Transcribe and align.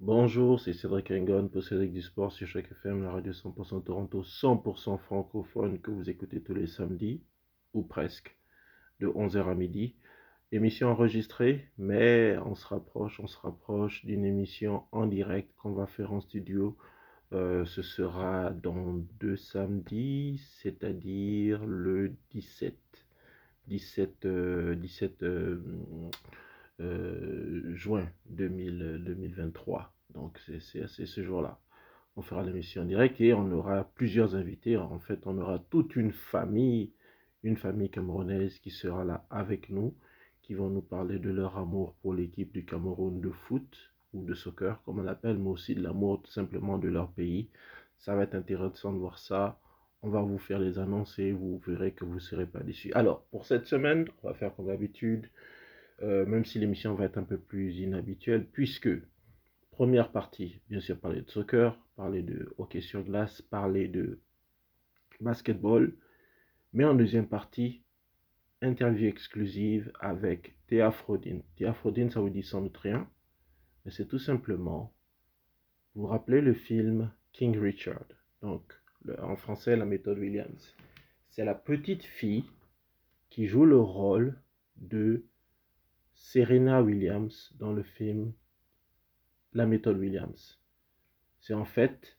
Bonjour, 0.00 0.60
c'est 0.60 0.74
Cédric 0.74 1.10
Engon 1.10 1.48
pour 1.48 1.62
Cédric 1.62 1.90
du 1.90 2.02
Sport 2.02 2.30
sur 2.30 2.46
chaque 2.46 2.70
FM, 2.70 3.02
la 3.02 3.12
radio 3.12 3.32
100% 3.32 3.82
Toronto, 3.82 4.22
100% 4.22 4.98
francophone 4.98 5.80
que 5.80 5.90
vous 5.90 6.10
écoutez 6.10 6.42
tous 6.42 6.52
les 6.52 6.66
samedis, 6.66 7.22
ou 7.72 7.82
presque, 7.82 8.36
de 9.00 9.06
11h 9.06 9.50
à 9.50 9.54
midi. 9.54 9.96
Émission 10.52 10.88
enregistrée, 10.88 11.70
mais 11.78 12.36
on 12.44 12.54
se 12.54 12.66
rapproche, 12.66 13.20
on 13.20 13.26
se 13.26 13.38
rapproche 13.38 14.04
d'une 14.04 14.26
émission 14.26 14.82
en 14.92 15.06
direct 15.06 15.50
qu'on 15.56 15.72
va 15.72 15.86
faire 15.86 16.12
en 16.12 16.20
studio. 16.20 16.76
Euh, 17.32 17.64
ce 17.64 17.80
sera 17.80 18.50
dans 18.50 19.02
deux 19.18 19.36
samedis, 19.36 20.42
c'est-à-dire 20.60 21.64
le 21.64 22.14
17. 22.32 22.76
17, 23.68 24.26
17 24.76 25.22
euh, 25.22 25.58
juin 26.78 28.08
2023. 28.30 29.92
Donc 30.14 30.38
c'est 30.38 30.60
ce 30.60 31.22
jour-là. 31.22 31.58
On 32.16 32.22
fera 32.22 32.42
l'émission 32.42 32.82
en 32.82 32.86
direct 32.86 33.20
et 33.20 33.34
on 33.34 33.50
aura 33.52 33.84
plusieurs 33.94 34.34
invités. 34.36 34.76
En 34.76 34.98
fait, 34.98 35.26
on 35.26 35.36
aura 35.38 35.58
toute 35.70 35.96
une 35.96 36.12
famille, 36.12 36.92
une 37.42 37.56
famille 37.56 37.90
camerounaise 37.90 38.58
qui 38.60 38.70
sera 38.70 39.04
là 39.04 39.26
avec 39.28 39.68
nous, 39.68 39.94
qui 40.40 40.54
vont 40.54 40.70
nous 40.70 40.80
parler 40.80 41.18
de 41.18 41.30
leur 41.30 41.58
amour 41.58 41.94
pour 42.00 42.14
l'équipe 42.14 42.52
du 42.52 42.64
Cameroun 42.64 43.20
de 43.20 43.30
foot 43.30 43.92
ou 44.14 44.24
de 44.24 44.32
soccer, 44.32 44.80
comme 44.84 45.00
on 45.00 45.02
l'appelle, 45.02 45.36
mais 45.36 45.50
aussi 45.50 45.74
de 45.74 45.82
l'amour 45.82 46.22
tout 46.22 46.30
simplement 46.30 46.78
de 46.78 46.88
leur 46.88 47.10
pays. 47.10 47.50
Ça 47.98 48.14
va 48.14 48.22
être 48.22 48.34
intéressant 48.34 48.92
de 48.92 48.98
voir 48.98 49.18
ça. 49.18 49.58
On 50.02 50.08
va 50.08 50.22
vous 50.22 50.38
faire 50.38 50.58
les 50.58 50.78
annonces 50.78 51.18
et 51.18 51.32
vous 51.32 51.60
verrez 51.66 51.92
que 51.92 52.04
vous 52.04 52.14
ne 52.14 52.20
serez 52.20 52.46
pas 52.46 52.60
déçus. 52.60 52.92
Alors, 52.94 53.24
pour 53.24 53.44
cette 53.44 53.66
semaine, 53.66 54.06
on 54.22 54.28
va 54.28 54.34
faire 54.34 54.54
comme 54.54 54.68
d'habitude 54.68 55.26
euh, 56.02 56.26
même 56.26 56.44
si 56.44 56.58
l'émission 56.58 56.94
va 56.94 57.06
être 57.06 57.18
un 57.18 57.24
peu 57.24 57.38
plus 57.38 57.78
inhabituelle, 57.78 58.46
puisque 58.46 58.90
première 59.70 60.12
partie, 60.12 60.60
bien 60.68 60.80
sûr, 60.80 60.98
parler 60.98 61.22
de 61.22 61.30
soccer, 61.30 61.78
parler 61.96 62.22
de 62.22 62.54
hockey 62.58 62.80
sur 62.80 63.02
glace, 63.02 63.42
parler 63.42 63.88
de 63.88 64.20
basketball, 65.20 65.94
mais 66.72 66.84
en 66.84 66.94
deuxième 66.94 67.28
partie, 67.28 67.82
interview 68.60 69.08
exclusive 69.08 69.92
avec 70.00 70.56
Théa 70.66 70.90
Frodin. 70.90 71.40
Théa 71.56 71.72
Frodin, 71.72 72.10
ça 72.10 72.20
vous 72.20 72.30
dit 72.30 72.42
sans 72.42 72.62
doute 72.62 72.76
rien, 72.76 73.08
mais 73.84 73.90
c'est 73.90 74.06
tout 74.06 74.18
simplement, 74.18 74.92
vous 75.94 76.02
vous 76.02 76.08
rappelez 76.08 76.40
le 76.40 76.54
film 76.54 77.10
King 77.32 77.58
Richard, 77.58 78.04
donc 78.42 78.62
en 79.22 79.36
français 79.36 79.76
la 79.76 79.84
méthode 79.84 80.18
Williams. 80.18 80.74
C'est 81.30 81.44
la 81.44 81.54
petite 81.54 82.04
fille 82.04 82.44
qui 83.30 83.46
joue 83.46 83.64
le 83.64 83.78
rôle 83.78 84.38
de 84.76 85.24
Serena 86.16 86.82
Williams 86.82 87.52
dans 87.58 87.72
le 87.72 87.82
film 87.82 88.32
La 89.52 89.66
méthode 89.66 89.98
Williams. 89.98 90.58
C'est 91.40 91.54
en 91.54 91.66
fait, 91.66 92.16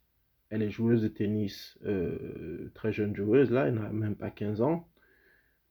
elle 0.49 0.61
est 0.61 0.69
joueuse 0.69 1.01
de 1.01 1.07
tennis, 1.07 1.77
euh, 1.83 2.69
très 2.75 2.93
jeune 2.93 3.15
joueuse, 3.15 3.51
là, 3.51 3.67
elle 3.67 3.73
n'a 3.73 3.89
même 3.89 4.15
pas 4.15 4.29
15 4.29 4.61
ans, 4.61 4.87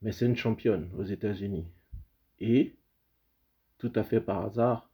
mais 0.02 0.12
c'est 0.12 0.27
une 0.27 0.36
championne 0.36 0.91
aux 0.98 1.04
États-Unis. 1.04 1.66
Et, 2.41 2.74
tout 3.78 3.92
à 3.94 4.02
fait 4.02 4.20
par 4.20 4.44
hasard, 4.44 4.91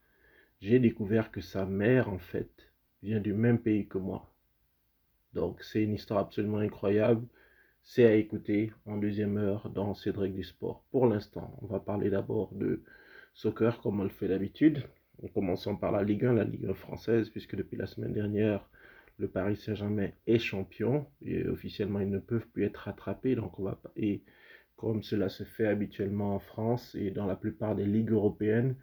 j'ai 0.60 0.78
découvert 0.78 1.30
que 1.30 1.40
sa 1.40 1.64
mère, 1.64 2.10
en 2.10 2.18
fait, 2.18 2.70
vient 3.02 3.20
du 3.20 3.32
même 3.32 3.58
pays 3.58 3.88
que 3.88 3.98
moi. 3.98 4.30
Donc, 5.32 5.62
c'est 5.62 5.82
une 5.82 5.94
histoire 5.94 6.20
absolument 6.20 6.58
incroyable. 6.58 7.26
C'est 7.82 8.04
à 8.04 8.14
écouter 8.14 8.72
en 8.84 8.98
deuxième 8.98 9.38
heure 9.38 9.70
dans 9.70 9.94
Cédric 9.94 10.34
du 10.34 10.44
Sport. 10.44 10.84
Pour 10.90 11.06
l'instant, 11.06 11.58
on 11.62 11.66
va 11.66 11.80
parler 11.80 12.10
d'abord 12.10 12.54
de 12.54 12.82
soccer 13.34 13.80
comme 13.80 14.00
on 14.00 14.04
le 14.04 14.10
fait 14.10 14.28
d'habitude. 14.28 14.82
En 15.22 15.28
commençant 15.28 15.76
par 15.76 15.92
la 15.92 16.02
Ligue 16.02 16.24
1, 16.24 16.32
la 16.32 16.44
Ligue 16.44 16.66
1 16.66 16.74
française, 16.74 17.30
puisque 17.30 17.54
depuis 17.54 17.76
la 17.76 17.86
semaine 17.86 18.12
dernière, 18.12 18.68
le 19.18 19.28
Paris 19.28 19.56
Saint-Germain 19.56 20.08
est 20.26 20.38
champion 20.38 21.06
et 21.20 21.46
officiellement 21.46 22.00
ils 22.00 22.10
ne 22.10 22.18
peuvent 22.18 22.46
plus 22.48 22.64
être 22.64 22.78
rattrapés. 22.78 23.34
Donc 23.34 23.58
on 23.58 23.64
va 23.64 23.80
et 23.96 24.22
comme 24.76 25.02
cela 25.02 25.28
se 25.28 25.44
fait 25.44 25.66
habituellement 25.66 26.34
en 26.34 26.40
France 26.40 26.96
et 26.96 27.10
dans 27.10 27.26
la 27.26 27.36
plupart 27.36 27.76
des 27.76 27.84
ligues 27.84 28.10
européennes, 28.10 28.74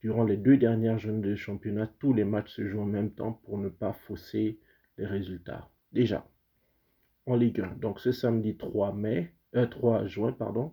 durant 0.00 0.24
les 0.24 0.36
deux 0.36 0.56
dernières 0.56 0.98
journées 0.98 1.28
de 1.28 1.36
championnat, 1.36 1.86
tous 1.98 2.14
les 2.14 2.24
matchs 2.24 2.54
se 2.56 2.66
jouent 2.66 2.80
en 2.80 2.86
même 2.86 3.10
temps 3.10 3.34
pour 3.44 3.58
ne 3.58 3.68
pas 3.68 3.92
fausser 3.92 4.58
les 4.96 5.06
résultats. 5.06 5.68
Déjà, 5.92 6.26
en 7.26 7.36
Ligue 7.36 7.60
1, 7.60 7.76
donc 7.80 8.00
ce 8.00 8.12
samedi 8.12 8.56
3 8.56 8.94
mai, 8.94 9.34
3 9.52 10.02
euh, 10.02 10.06
juin, 10.08 10.32
pardon, 10.32 10.72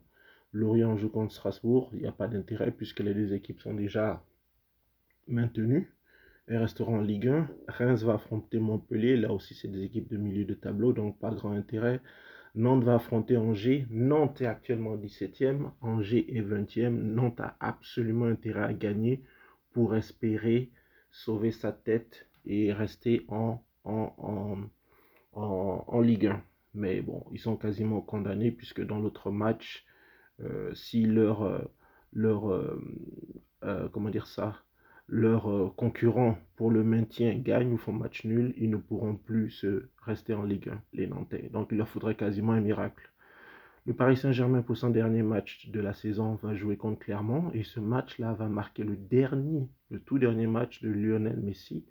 Lorient 0.52 0.98
joue 0.98 1.10
contre 1.10 1.34
Strasbourg, 1.34 1.90
il 1.94 2.00
n'y 2.00 2.08
a 2.08 2.12
pas 2.12 2.28
d'intérêt 2.28 2.72
puisque 2.72 3.02
les 3.02 3.14
deux 3.14 3.34
équipes 3.34 3.60
sont 3.60 3.74
déjà 3.74 4.24
maintenues 5.28 5.94
et 6.48 6.58
resteront 6.58 6.98
en 6.98 7.02
Ligue 7.02 7.28
1. 7.28 7.48
Reims 7.68 8.04
va 8.04 8.16
affronter 8.16 8.60
Montpellier, 8.60 9.16
là 9.16 9.32
aussi 9.32 9.54
c'est 9.54 9.68
des 9.68 9.84
équipes 9.84 10.10
de 10.10 10.18
milieu 10.18 10.46
de 10.46 10.56
tableau, 10.56 10.94
donc 10.94 11.20
pas 11.20 11.32
grand 11.32 11.52
intérêt. 11.52 12.02
Nantes 12.56 12.84
va 12.84 12.96
affronter 12.96 13.38
Angers. 13.38 13.86
Nantes 13.92 14.42
est 14.42 14.48
actuellement 14.48 14.98
17e, 14.98 15.70
Angers 15.82 16.26
est 16.36 16.42
20e. 16.42 16.90
Nantes 16.90 17.40
a 17.40 17.56
absolument 17.60 18.26
intérêt 18.26 18.64
à 18.64 18.74
gagner 18.74 19.22
pour 19.72 19.96
espérer 19.96 20.72
sauver 21.12 21.52
sa 21.52 21.72
tête 21.72 22.28
et 22.46 22.74
rester 22.74 23.26
en, 23.28 23.62
en, 23.84 24.58
Ligue 26.02 26.28
1. 26.28 26.44
Mais 26.74 27.02
bon, 27.02 27.24
ils 27.32 27.40
sont 27.40 27.56
quasiment 27.56 28.02
condamnés 28.02 28.52
puisque 28.52 28.84
dans 28.86 29.00
l'autre 29.00 29.32
match, 29.32 29.86
si 30.74 31.06
leur, 31.06 31.44
euh, 31.44 31.60
leur 32.14 32.48
euh, 32.48 33.90
comment 33.92 34.10
dire 34.10 34.28
ça, 34.28 34.56
leurs 35.08 35.74
concurrents 35.76 36.38
pour 36.56 36.72
le 36.72 36.84
maintien 36.84 37.36
gagnent 37.36 37.74
ou 37.74 37.78
font 37.78 37.94
match 37.94 38.26
nul, 38.26 38.54
ils 38.58 38.70
ne 38.70 38.78
pourront 38.78 39.16
plus 39.16 39.50
se 39.50 39.90
rester 40.04 40.34
en 40.34 40.44
Ligue 40.44 40.70
1, 40.70 40.82
les 40.94 41.08
Nantais. 41.08 41.50
Donc 41.52 41.70
il 41.72 41.78
leur 41.78 41.90
faudrait 41.90 42.16
quasiment 42.16 42.54
un 42.54 42.62
miracle. 42.62 43.10
Le 43.86 43.94
Paris 43.96 44.18
Saint-Germain, 44.18 44.62
pour 44.62 44.78
son 44.78 44.92
dernier 44.92 45.24
match 45.24 45.70
de 45.70 45.80
la 45.80 45.94
saison, 45.94 46.36
va 46.44 46.54
jouer 46.54 46.78
contre 46.78 47.00
Clermont. 47.00 47.50
Et 47.54 47.64
ce 47.64 47.80
match-là 47.80 48.34
va 48.34 48.48
marquer 48.48 48.84
le 48.84 48.96
dernier, 48.96 49.68
le 49.90 50.00
tout 50.00 50.20
dernier 50.20 50.46
match 50.46 50.84
de 50.84 50.90
Lionel 50.90 51.40
Messi 51.40 51.86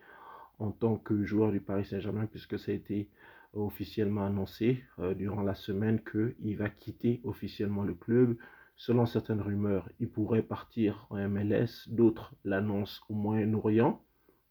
en 0.60 0.70
tant 0.70 0.96
que 0.96 1.24
joueur 1.24 1.50
du 1.50 1.60
Paris 1.60 1.84
Saint-Germain, 1.84 2.26
puisque 2.26 2.58
ça 2.58 2.70
a 2.70 2.74
été 2.74 3.08
officiellement 3.54 4.26
annoncé 4.26 4.84
euh, 4.98 5.14
durant 5.14 5.42
la 5.42 5.54
semaine 5.54 6.00
qu'il 6.02 6.56
va 6.56 6.68
quitter 6.70 7.20
officiellement 7.24 7.82
le 7.82 7.94
club. 7.94 8.36
Selon 8.76 9.06
certaines 9.06 9.40
rumeurs, 9.40 9.88
il 9.98 10.08
pourrait 10.08 10.42
partir 10.42 11.06
en 11.10 11.16
MLS, 11.28 11.88
d'autres 11.88 12.34
l'annoncent 12.44 13.02
au 13.08 13.14
Moyen-Orient, 13.14 14.00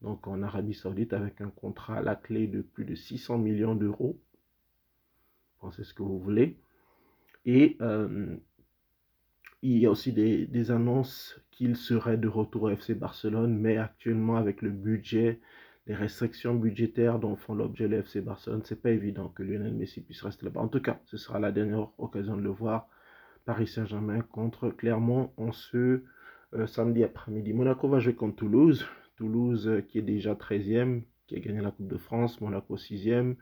donc 0.02 0.28
en 0.28 0.44
Arabie 0.44 0.74
Saoudite, 0.74 1.14
avec 1.14 1.40
un 1.40 1.50
contrat 1.50 1.98
à 1.98 2.02
la 2.02 2.16
clé 2.16 2.48
de 2.48 2.62
plus 2.62 2.86
de 2.86 2.96
600 2.96 3.38
millions 3.38 3.76
d'euros. 3.76 4.20
Pensez 5.60 5.84
ce 5.84 5.94
que 5.94 6.04
vous 6.04 6.20
voulez. 6.20 6.58
Et 7.46 7.78
euh, 7.82 8.36
il 9.62 9.78
y 9.78 9.86
a 9.86 9.92
aussi 9.92 10.12
des, 10.12 10.46
des 10.46 10.72
annonces 10.72 11.40
qu'il 11.52 11.76
serait 11.78 12.18
de 12.18 12.28
retour 12.28 12.64
au 12.64 12.70
FC 12.70 12.94
Barcelone, 12.94 13.58
mais 13.58 13.78
actuellement 13.78 14.36
avec 14.36 14.62
le 14.62 14.70
budget 14.70 15.40
les 15.88 15.96
restrictions 15.96 16.54
budgétaires 16.54 17.18
dont 17.18 17.38
font 17.38 17.56
l'objet 17.56 17.88
le 17.88 17.98
FC 18.00 18.20
Barcelone, 18.20 18.62
c'est 18.66 18.82
pas 18.82 18.92
évident 18.92 19.30
que 19.30 19.42
Lionel 19.42 19.74
Messi 19.74 20.02
puisse 20.02 20.22
rester 20.22 20.46
là-bas. 20.46 20.60
En 20.62 20.68
tout 20.68 20.82
cas, 20.82 21.00
ce 21.06 21.16
sera 21.16 21.40
la 21.40 21.52
dernière 21.52 21.88
occasion 21.98 22.36
de 22.36 22.42
le 22.42 22.50
voir. 22.50 22.90
Paris 23.46 23.68
Saint-Germain 23.68 24.20
contre 24.20 24.70
Clermont 24.70 25.32
en 25.38 25.54
ce 25.54 26.04
euh, 26.54 26.68
samedi 26.68 27.06
après-midi. 27.06 27.54
Monaco 27.54 27.88
va 27.88 28.00
jouer 28.00 28.16
contre 28.16 28.36
Toulouse. 28.36 28.86
Toulouse 29.16 29.68
euh, 29.70 29.82
qui 29.82 30.00
est 30.00 30.02
déjà 30.02 30.34
13e, 30.34 31.04
qui 31.26 31.38
a 31.38 31.40
gagné 31.40 31.62
la 31.62 31.72
Coupe 31.72 31.88
de 31.88 31.98
France. 31.98 32.42
Monaco 32.42 32.76
6e, 32.76 33.36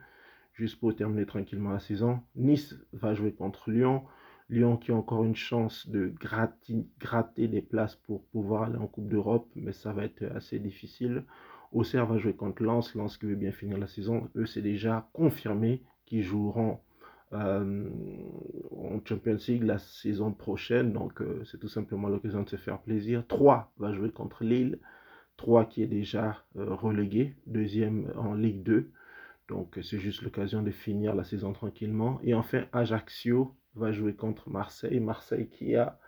juste 0.52 0.78
pour 0.78 0.94
terminer 0.94 1.26
tranquillement 1.26 1.70
la 1.70 1.80
saison. 1.80 2.20
Nice 2.36 2.76
va 2.92 3.14
jouer 3.14 3.32
contre 3.32 3.72
Lyon. 3.72 4.04
Lyon 4.48 4.76
qui 4.76 4.92
a 4.92 4.94
encore 4.94 5.24
une 5.24 5.34
chance 5.34 5.88
de 5.88 6.14
gratter, 6.20 6.86
gratter 7.00 7.48
des 7.48 7.62
places 7.62 7.96
pour 7.96 8.24
pouvoir 8.26 8.62
aller 8.64 8.76
en 8.76 8.86
Coupe 8.86 9.08
d'Europe, 9.08 9.48
mais 9.56 9.72
ça 9.72 9.92
va 9.92 10.04
être 10.04 10.22
assez 10.36 10.60
difficile. 10.60 11.24
Auxerre 11.72 12.06
va 12.06 12.18
jouer 12.18 12.34
contre 12.34 12.62
Lens. 12.62 12.94
Lens 12.94 13.16
qui 13.18 13.26
veut 13.26 13.34
bien 13.34 13.52
finir 13.52 13.78
la 13.78 13.86
saison. 13.86 14.28
Eux, 14.36 14.46
c'est 14.46 14.62
déjà 14.62 15.08
confirmé 15.12 15.82
qu'ils 16.06 16.22
joueront 16.22 16.80
euh, 17.32 17.88
en 18.70 19.00
Champions 19.04 19.38
League 19.48 19.64
la 19.64 19.78
saison 19.78 20.32
prochaine. 20.32 20.92
Donc, 20.92 21.20
euh, 21.20 21.42
c'est 21.44 21.58
tout 21.58 21.68
simplement 21.68 22.08
l'occasion 22.08 22.42
de 22.42 22.48
se 22.48 22.56
faire 22.56 22.80
plaisir. 22.80 23.24
3 23.26 23.72
va 23.78 23.92
jouer 23.92 24.10
contre 24.10 24.44
Lille. 24.44 24.78
3 25.36 25.66
qui 25.66 25.82
est 25.82 25.88
déjà 25.88 26.44
euh, 26.56 26.74
relégué, 26.74 27.36
deuxième 27.46 28.12
en 28.16 28.34
Ligue 28.34 28.62
2. 28.62 28.90
Donc, 29.48 29.78
c'est 29.82 29.98
juste 29.98 30.22
l'occasion 30.22 30.62
de 30.62 30.70
finir 30.70 31.14
la 31.14 31.24
saison 31.24 31.52
tranquillement. 31.52 32.20
Et 32.22 32.34
enfin, 32.34 32.64
Ajaccio 32.72 33.54
va 33.74 33.92
jouer 33.92 34.14
contre 34.14 34.48
Marseille. 34.48 34.98
Marseille 35.00 35.48
qui 35.48 35.76
a 35.76 35.98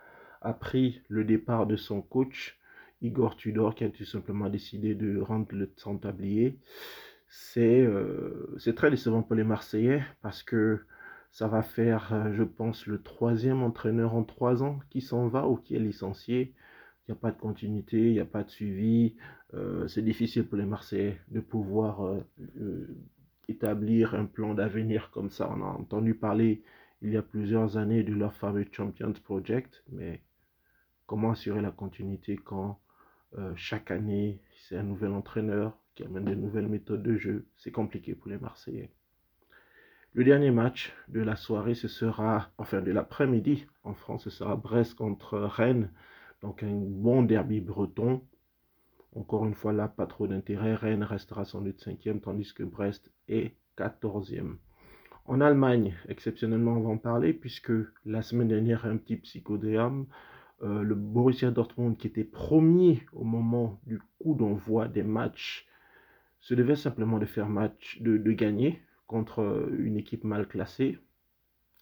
appris 0.41 1.01
le 1.09 1.23
départ 1.23 1.67
de 1.67 1.75
son 1.75 2.01
coach 2.01 2.58
Igor 3.01 3.35
Tudor 3.35 3.75
qui 3.75 3.83
a 3.83 3.89
tout 3.89 4.05
simplement 4.05 4.49
décidé 4.49 4.95
de 4.95 5.19
rendre 5.19 5.47
le 5.51 5.71
son 5.77 5.97
tablier. 5.97 6.57
Euh, 7.57 8.55
c'est 8.57 8.75
très 8.75 8.89
décevant 8.89 9.21
pour 9.23 9.35
les 9.35 9.43
Marseillais 9.43 10.03
parce 10.21 10.43
que 10.43 10.81
ça 11.31 11.47
va 11.47 11.61
faire, 11.61 12.13
euh, 12.13 12.33
je 12.33 12.43
pense, 12.43 12.87
le 12.87 13.01
troisième 13.01 13.61
entraîneur 13.63 14.15
en 14.15 14.23
trois 14.23 14.63
ans 14.63 14.79
qui 14.89 15.01
s'en 15.01 15.27
va 15.27 15.47
ou 15.47 15.55
qui 15.57 15.75
est 15.75 15.79
licencié. 15.79 16.53
il 17.07 17.11
n'y 17.11 17.17
a 17.17 17.19
pas 17.19 17.31
de 17.31 17.39
continuité, 17.39 18.07
il 18.07 18.13
n'y 18.13 18.19
a 18.19 18.25
pas 18.25 18.43
de 18.43 18.49
suivi. 18.49 19.15
Euh, 19.53 19.87
c'est 19.87 20.01
difficile 20.01 20.45
pour 20.47 20.57
les 20.57 20.65
Marseillais 20.65 21.19
de 21.29 21.39
pouvoir 21.39 22.19
établir 23.47 24.15
un 24.15 24.25
plan 24.25 24.53
d'avenir 24.53 25.11
comme 25.11 25.29
ça. 25.29 25.49
On 25.55 25.61
a 25.61 25.65
entendu 25.65 26.15
parler 26.15 26.63
il 27.01 27.11
y 27.11 27.17
a 27.17 27.21
plusieurs 27.21 27.77
années 27.77 28.03
de 28.03 28.13
leur 28.13 28.33
fameux 28.33 28.65
Champions 28.71 29.13
Project, 29.13 29.83
mais 29.91 30.21
comment 31.07 31.31
assurer 31.31 31.61
la 31.61 31.71
continuité 31.71 32.37
quand 32.37 32.79
chaque 33.55 33.91
année 33.91 34.39
c'est 34.69 34.77
un 34.77 34.83
nouvel 34.83 35.11
entraîneur 35.11 35.77
qui 35.95 36.03
amène 36.03 36.25
de 36.25 36.35
nouvelles 36.35 36.67
méthodes 36.67 37.03
de 37.03 37.17
jeu 37.17 37.47
C'est 37.57 37.71
compliqué 37.71 38.15
pour 38.15 38.29
les 38.29 38.37
Marseillais. 38.37 38.91
Le 40.13 40.23
dernier 40.23 40.49
match 40.49 40.93
de 41.07 41.21
la 41.21 41.35
soirée, 41.35 41.75
ce 41.75 41.87
sera, 41.87 42.49
enfin 42.57 42.81
de 42.81 42.91
l'après-midi 42.91 43.67
en 43.83 43.93
France, 43.93 44.23
ce 44.23 44.29
sera 44.29 44.55
Brest 44.55 44.95
contre 44.95 45.37
Rennes. 45.39 45.91
Donc 46.41 46.63
un 46.63 46.73
bon 46.73 47.23
derby 47.23 47.61
breton. 47.61 48.21
Encore 49.15 49.45
une 49.45 49.53
fois 49.53 49.73
là, 49.73 49.87
pas 49.87 50.07
trop 50.07 50.27
d'intérêt. 50.27 50.73
Rennes 50.73 51.03
restera 51.03 51.45
sans 51.45 51.61
doute 51.61 51.79
cinquième, 51.79 52.21
tandis 52.21 52.53
que 52.53 52.63
Brest 52.63 53.11
est 53.27 53.55
quatorzième. 53.75 54.57
En 55.25 55.41
Allemagne, 55.41 55.95
exceptionnellement, 56.07 56.73
on 56.73 56.81
va 56.81 56.89
en 56.89 56.97
parler, 56.97 57.33
puisque 57.33 57.71
la 58.05 58.23
semaine 58.23 58.47
dernière, 58.47 58.85
un 58.85 58.97
petit 58.97 59.17
psychodéame, 59.17 60.07
euh, 60.61 60.83
le 60.83 60.95
Borussia 60.95 61.51
Dortmund, 61.51 61.97
qui 61.97 62.07
était 62.07 62.23
premier 62.23 63.05
au 63.13 63.23
moment 63.23 63.79
du 63.85 63.99
coup 64.19 64.35
d'envoi 64.35 64.87
des 64.87 65.03
matchs, 65.03 65.67
se 66.41 66.53
devait 66.53 66.75
simplement 66.75 67.19
de 67.19 67.25
faire 67.25 67.49
match, 67.49 67.99
de, 68.01 68.17
de 68.17 68.31
gagner 68.31 68.81
contre 69.07 69.69
une 69.77 69.97
équipe 69.97 70.23
mal 70.23 70.47
classée. 70.47 70.99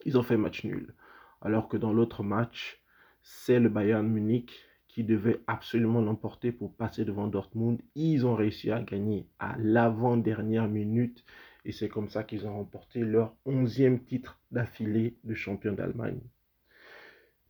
Ils 0.06 0.18
ont 0.18 0.24
fait 0.24 0.38
match 0.38 0.64
nul. 0.64 0.94
Alors 1.42 1.68
que 1.68 1.78
dans 1.78 1.94
l'autre 1.94 2.24
match, 2.24 2.82
c'est 3.22 3.60
le 3.60 3.70
Bayern 3.70 4.08
Munich 4.08 4.54
qui 4.88 5.04
devait 5.04 5.42
absolument 5.46 6.02
l'emporter 6.02 6.52
pour 6.52 6.74
passer 6.74 7.06
devant 7.06 7.28
Dortmund. 7.28 7.82
Ils 7.94 8.26
ont 8.26 8.36
réussi 8.36 8.72
à 8.72 8.82
gagner 8.82 9.28
à 9.38 9.56
l'avant-dernière 9.60 10.68
minute 10.68 11.24
et 11.66 11.72
c'est 11.72 11.90
comme 11.90 12.08
ça 12.10 12.24
qu'ils 12.24 12.48
ont 12.48 12.56
remporté 12.56 13.02
leur 13.02 13.36
onzième 13.46 14.04
titre 14.04 14.40
d'affilée 14.52 15.18
de 15.26 15.36
champion 15.36 15.74
d'Allemagne. 15.74 16.22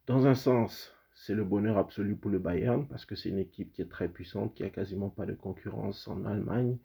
Dans 0.07 0.25
un 0.25 0.33
sens, 0.33 0.96
c'est 1.19 1.34
le 1.34 1.44
bonheur 1.44 1.78
absolu 1.78 2.16
pour 2.16 2.30
le 2.30 2.38
Bayern 2.38 2.88
parce 2.88 3.06
que 3.06 3.16
c'est 3.16 3.30
une 3.30 3.40
équipe 3.40 3.74
qui 3.74 3.81
est 3.81 3.90
très 3.90 4.08
puissante, 4.08 4.54
qui 4.54 4.64
a 4.64 4.69
quasiment 4.69 5.10
pas 5.10 5.25
de 5.25 5.34
concurrence 5.34 6.08
en 6.08 6.25
Allemagne, 6.25 6.78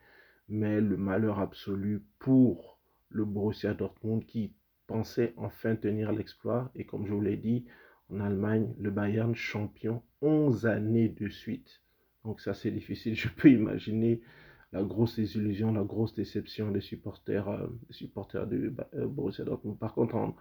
mais 0.48 0.80
le 0.80 0.96
malheur 0.96 1.38
absolu 1.38 2.02
pour 2.18 2.80
le 3.10 3.26
Borussia 3.26 3.74
Dortmund 3.74 4.24
qui 4.24 4.54
pensait 4.86 5.34
enfin 5.36 5.76
tenir 5.76 6.12
l'exploit 6.12 6.72
et 6.74 6.84
comme 6.86 7.06
je 7.06 7.12
vous 7.12 7.20
l'ai 7.20 7.36
dit, 7.36 7.66
en 8.10 8.20
Allemagne, 8.20 8.74
le 8.80 8.90
Bayern 8.90 9.34
champion 9.34 10.02
11 10.22 10.66
années 10.66 11.10
de 11.10 11.28
suite. 11.28 11.82
Donc 12.24 12.40
ça 12.40 12.54
c'est 12.54 12.70
difficile. 12.70 13.14
Je 13.22 13.28
peux 13.28 13.50
imaginer 13.50 14.22
la 14.72 14.82
grosse 14.82 15.16
désillusion, 15.16 15.72
la 15.72 15.82
grosse 15.82 16.14
déception 16.14 16.70
des 16.70 16.80
supporters, 16.80 17.48
euh, 17.48 17.66
supporters 17.90 18.46
du 18.46 18.74
euh, 18.94 19.06
Borussia 19.06 19.44
Dortmund. 19.44 19.78
Par 19.78 19.94
contre, 19.94 20.14
en, 20.16 20.34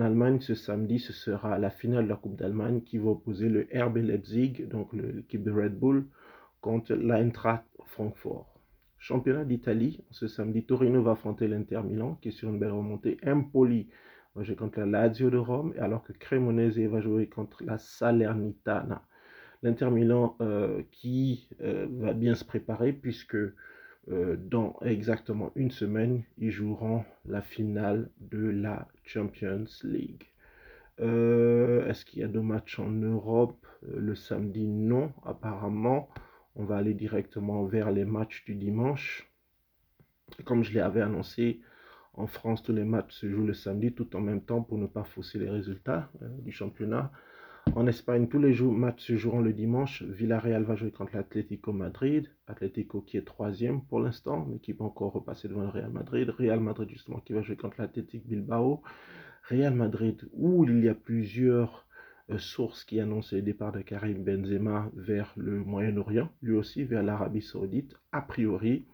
Allemagne, 0.00 0.40
ce 0.40 0.54
samedi, 0.54 0.98
ce 0.98 1.12
sera 1.12 1.58
la 1.58 1.68
finale 1.68 2.04
de 2.04 2.08
la 2.08 2.16
Coupe 2.16 2.36
d'Allemagne 2.36 2.80
qui 2.80 2.96
va 2.96 3.10
opposer 3.10 3.50
le 3.50 3.68
RB 3.74 3.98
Leipzig, 3.98 4.66
donc 4.70 4.90
l'équipe 4.94 5.42
de 5.42 5.50
Red 5.50 5.78
Bull, 5.78 6.06
contre 6.62 6.94
l'Eintracht 6.94 7.66
Francfort. 7.88 8.58
Championnat 8.96 9.44
d'Italie, 9.44 10.02
ce 10.10 10.28
samedi, 10.28 10.64
Torino 10.64 11.02
va 11.02 11.10
affronter 11.10 11.46
l'Inter 11.46 11.82
Milan, 11.82 12.16
qui 12.22 12.28
est 12.28 12.32
sur 12.32 12.48
une 12.48 12.58
belle 12.58 12.70
remontée. 12.70 13.18
Empoli 13.26 13.90
va 14.34 14.44
jouer 14.44 14.56
contre 14.56 14.78
la 14.80 14.86
Lazio 14.86 15.28
de 15.28 15.36
Rome, 15.36 15.74
alors 15.78 16.04
que 16.04 16.14
Cremonese 16.14 16.78
va 16.78 17.02
jouer 17.02 17.28
contre 17.28 17.62
la 17.62 17.76
Salernitana. 17.76 19.02
L'Inter 19.62 19.90
Milan 19.90 20.36
euh, 20.40 20.82
qui 20.90 21.48
va 21.60 22.14
bien 22.14 22.34
se 22.34 22.44
préparer 22.44 22.94
puisque 22.94 23.36
dans 24.08 24.76
exactement 24.80 25.52
une 25.54 25.70
semaine, 25.70 26.24
ils 26.38 26.50
joueront 26.50 27.04
la 27.24 27.40
finale 27.40 28.10
de 28.20 28.48
la 28.48 28.88
Champions 29.04 29.64
League. 29.84 30.24
Est-ce 30.98 32.04
qu'il 32.04 32.20
y 32.20 32.24
a 32.24 32.28
deux 32.28 32.42
matchs 32.42 32.78
en 32.78 32.90
Europe? 32.90 33.66
Le 33.88 34.14
samedi 34.14 34.66
Non, 34.66 35.12
apparemment. 35.24 36.08
On 36.54 36.64
va 36.64 36.76
aller 36.76 36.94
directement 36.94 37.64
vers 37.64 37.90
les 37.90 38.04
matchs 38.04 38.44
du 38.44 38.54
dimanche. 38.54 39.30
Comme 40.44 40.64
je 40.64 40.74
l'avais 40.76 41.00
annoncé, 41.00 41.60
en 42.14 42.26
France, 42.26 42.62
tous 42.62 42.72
les 42.72 42.84
matchs 42.84 43.14
se 43.14 43.28
jouent 43.28 43.46
le 43.46 43.54
samedi 43.54 43.92
tout 43.92 44.14
en 44.16 44.20
même 44.20 44.42
temps 44.42 44.62
pour 44.62 44.78
ne 44.78 44.86
pas 44.86 45.04
fausser 45.04 45.38
les 45.38 45.48
résultats 45.48 46.10
euh, 46.22 46.28
du 46.40 46.52
championnat. 46.52 47.10
En 47.74 47.86
Espagne, 47.86 48.28
tous 48.28 48.38
les 48.38 48.52
jours, 48.52 48.72
matchs 48.72 49.06
se 49.06 49.16
joueront 49.16 49.40
le 49.40 49.52
dimanche. 49.52 50.02
Villarreal 50.02 50.64
va 50.64 50.74
jouer 50.74 50.90
contre 50.90 51.16
l'Atlético 51.16 51.72
Madrid. 51.72 52.28
Atlético 52.46 53.00
qui 53.00 53.16
est 53.16 53.24
troisième 53.24 53.82
pour 53.84 54.00
l'instant, 54.00 54.46
mais 54.50 54.58
qui 54.58 54.72
va 54.72 54.84
encore 54.84 55.12
repasser 55.12 55.48
devant 55.48 55.62
le 55.62 55.68
Real 55.68 55.90
Madrid. 55.90 56.28
Real 56.28 56.60
Madrid 56.60 56.90
justement 56.90 57.20
qui 57.20 57.32
va 57.32 57.40
jouer 57.40 57.56
contre 57.56 57.80
l'Atlético 57.80 58.28
Bilbao. 58.28 58.82
Real 59.48 59.74
Madrid 59.74 60.28
où 60.32 60.64
il 60.64 60.84
y 60.84 60.88
a 60.88 60.94
plusieurs 60.94 61.86
euh, 62.30 62.38
sources 62.38 62.84
qui 62.84 63.00
annoncent 63.00 63.34
le 63.34 63.42
départ 63.42 63.72
de 63.72 63.80
Karim 63.80 64.22
Benzema 64.22 64.90
vers 64.94 65.32
le 65.36 65.58
Moyen-Orient, 65.58 66.30
lui 66.42 66.54
aussi 66.54 66.84
vers 66.84 67.02
l'Arabie 67.02 67.42
Saoudite. 67.42 67.96
A 68.12 68.20
priori, 68.20 68.86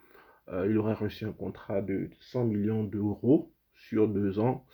euh, 0.48 0.66
il 0.70 0.78
aurait 0.78 0.94
reçu 0.94 1.24
un 1.24 1.32
contrat 1.32 1.82
de 1.82 2.10
100 2.20 2.44
millions 2.44 2.84
d'euros 2.84 3.52
sur 3.74 4.08
deux 4.08 4.38
ans. 4.38 4.64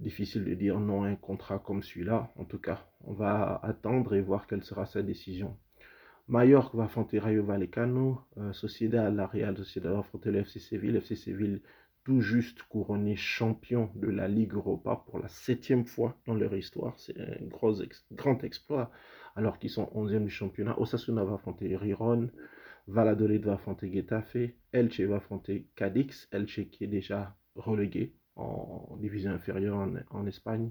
Difficile 0.00 0.44
de 0.44 0.54
dire 0.54 0.78
non 0.78 1.02
à 1.02 1.08
un 1.08 1.16
contrat 1.16 1.58
comme 1.58 1.82
celui-là. 1.82 2.32
En 2.36 2.44
tout 2.44 2.58
cas, 2.58 2.86
on 3.04 3.12
va 3.12 3.60
attendre 3.62 4.14
et 4.14 4.20
voir 4.20 4.46
quelle 4.46 4.62
sera 4.62 4.86
sa 4.86 5.02
décision. 5.02 5.56
Mallorca 6.28 6.76
va 6.76 6.84
affronter 6.84 7.18
Rayo 7.18 7.42
Vallecano. 7.44 8.20
Euh, 8.36 8.52
Sociedad, 8.52 9.14
la 9.14 9.26
Real 9.26 9.56
Sociedad 9.56 9.92
va 9.92 10.00
affronter 10.00 10.30
le 10.30 10.40
FC 10.40 10.60
Séville. 10.60 10.92
Le 10.92 10.98
FC 10.98 11.16
Séville 11.16 11.62
tout 12.04 12.20
juste 12.20 12.62
couronné 12.62 13.16
champion 13.16 13.90
de 13.94 14.08
la 14.08 14.28
Ligue 14.28 14.54
Europa 14.54 15.04
pour 15.06 15.18
la 15.18 15.28
septième 15.28 15.84
fois 15.84 16.16
dans 16.26 16.34
leur 16.34 16.54
histoire. 16.54 16.98
C'est 16.98 17.18
un 17.20 17.44
gros 17.46 17.74
grand 18.12 18.42
exploit 18.44 18.90
alors 19.36 19.58
qu'ils 19.58 19.70
sont 19.70 19.90
11e 19.94 20.24
du 20.24 20.30
championnat. 20.30 20.78
Osasuna 20.80 21.24
va 21.24 21.34
affronter 21.34 21.76
Riron. 21.76 22.30
Valladolid 22.86 23.44
va 23.44 23.54
affronter 23.54 23.92
Getafe, 23.92 24.38
Elche 24.72 25.00
va 25.00 25.16
affronter 25.16 25.68
Cadix, 25.76 26.28
Elche 26.32 26.70
qui 26.70 26.84
est 26.84 26.88
déjà 26.88 27.36
relégué 27.54 28.14
en 28.38 28.96
division 29.00 29.32
inférieure 29.32 29.88
en, 30.10 30.26
Espagne. 30.26 30.70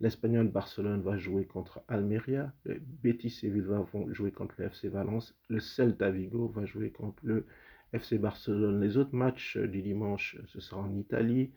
L'Espagnol 0.00 0.48
Barcelone 0.48 1.00
va 1.00 1.16
jouer 1.16 1.46
contre 1.46 1.82
Almeria, 1.88 2.52
le 2.64 2.80
Betis 3.02 3.30
Seville 3.30 3.62
va 3.62 3.84
jouer 4.12 4.30
contre 4.30 4.54
le 4.58 4.66
FC 4.66 4.88
Valence, 4.88 5.34
le 5.48 5.58
Celta 5.58 6.10
Vigo 6.10 6.48
va 6.48 6.66
jouer 6.66 6.90
contre 6.90 7.18
le 7.24 7.46
FC 7.92 8.18
Barcelone. 8.18 8.80
Les 8.80 8.96
autres 8.96 9.14
matchs 9.14 9.56
du 9.56 9.82
dimanche, 9.82 10.36
ce 10.46 10.60
sera 10.60 10.80
en 10.82 10.94
Italie. 10.94 11.50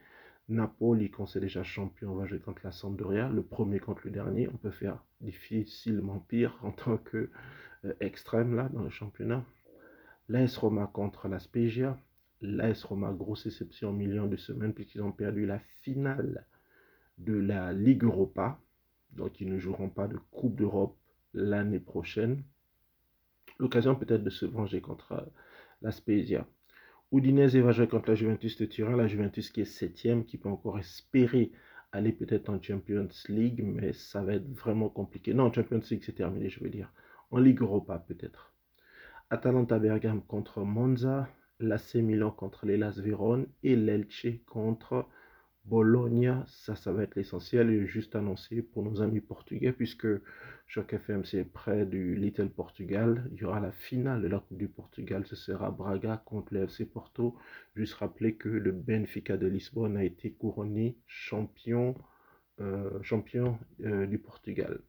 Napoli, 0.48 1.12
quand 1.12 1.28
c'est 1.28 1.40
déjà 1.40 1.64
champion, 1.64 2.16
va 2.16 2.26
jouer 2.26 2.40
contre 2.40 2.62
la 2.64 2.72
Sampdoria. 2.72 3.30
Le 3.30 3.44
premier 3.44 3.80
contre 3.80 4.02
le 4.06 4.12
dernier. 4.12 4.48
On 4.48 4.58
peut 4.58 4.72
faire 4.72 5.04
difficilement 5.22 6.20
pire 6.20 6.58
en 6.64 6.72
tant 6.72 6.98
que 6.98 7.30
euh, 7.86 7.94
extrême 8.00 8.56
là 8.56 8.70
dans 8.70 8.84
le 8.84 8.90
championnat. 8.90 9.44
L'AS 10.28 10.58
Roma 10.58 10.90
contre 10.92 11.28
la 11.28 11.40
Spezia. 11.40 11.98
L'AS 12.42 12.84
Roma, 12.84 13.12
grosse 13.12 13.46
exception, 13.46 13.92
million 13.92 14.28
de 14.28 14.38
semaines, 14.38 14.74
puisqu'ils 14.74 15.02
ont 15.02 15.12
perdu 15.12 15.46
la 15.46 15.60
finale 15.82 16.46
de 17.18 17.34
la 17.34 17.74
Ligue 17.74 18.04
Europa. 18.04 18.60
Donc, 19.12 19.42
ils 19.42 19.50
ne 19.50 19.58
joueront 19.58 19.90
pas 19.90 20.08
de 20.08 20.18
Coupe 20.32 20.56
d'Europe 20.56 20.98
l'année 21.34 21.80
prochaine. 21.80 22.44
L'occasion 23.58 23.96
peut-être 23.96 24.24
de 24.24 24.30
se 24.30 24.46
venger 24.46 24.80
contre 24.82 25.30
la 25.82 25.92
Spezia. 25.92 26.48
Udinese 27.12 27.56
va 27.58 27.72
jouer 27.72 27.88
contre 27.88 28.10
la 28.10 28.16
Juventus 28.16 28.58
de 28.58 28.66
Turin. 28.66 28.96
La 28.96 29.08
Juventus 29.08 29.50
qui 29.50 29.62
est 29.62 29.66
septième, 29.66 30.26
qui 30.26 30.38
peut 30.38 30.50
encore 30.50 30.80
espérer 30.80 31.52
aller 31.92 32.12
peut-être 32.12 32.50
en 32.50 32.62
Champions 32.62 33.08
League, 33.28 33.64
mais 33.66 33.94
ça 33.94 34.22
va 34.22 34.34
être 34.36 34.48
vraiment 34.54 34.90
compliqué. 34.90 35.34
Non, 35.34 35.52
Champions 35.52 35.82
League, 35.90 36.04
c'est 36.06 36.14
terminé, 36.14 36.50
je 36.50 36.64
veux 36.64 36.70
dire. 36.70 36.94
En 37.32 37.40
Ligue 37.40 37.62
Europa, 37.62 37.98
peut-être. 38.08 38.54
Atalanta 39.32 39.80
Bergame 39.80 40.22
contre 40.22 40.62
Monza, 40.62 41.28
l'AC 41.60 41.96
Milan 41.96 42.32
contre 42.32 42.66
l'Elas 42.66 43.00
Vérone 43.00 43.48
et 43.64 43.76
l'Elche 43.76 44.28
contre 44.46 45.08
Bologna. 45.66 46.44
Ça, 46.48 46.76
ça 46.76 46.92
va 46.92 47.04
être 47.04 47.16
l'essentiel 47.16 47.70
et 47.70 47.86
juste 47.86 48.16
annoncé 48.16 48.62
pour 48.62 48.84
nos 48.84 49.02
amis 49.02 49.22
portugais 49.22 49.72
puisque 49.72 50.08
Choc 50.68 50.94
FM 50.94 51.26
c'est 51.26 51.44
près 51.44 51.86
du 51.86 52.16
Little 52.16 52.50
Portugal. 52.50 53.30
Il 53.34 53.40
y 53.40 53.46
aura 53.46 53.60
la 53.60 53.72
finale 53.72 54.22
de 54.22 54.28
la 54.28 54.40
Coupe 54.40 54.58
du 54.58 54.68
Portugal. 54.68 55.26
Ce 55.26 55.36
sera 55.36 55.72
Braga 55.72 56.22
contre 56.26 56.54
le 56.54 56.64
FC 56.64 56.86
Porto. 56.86 57.36
Juste 57.76 57.96
rappeler 57.96 58.36
que 58.36 58.50
le 58.50 58.72
Benfica 58.72 59.38
de 59.38 59.48
Lisbonne 59.48 59.98
a 59.98 60.04
été 60.04 60.32
couronné 60.32 60.98
champion, 61.08 61.96
euh, 62.62 63.00
euh, 63.82 64.06
du 64.08 64.20
Portugal. 64.20 64.82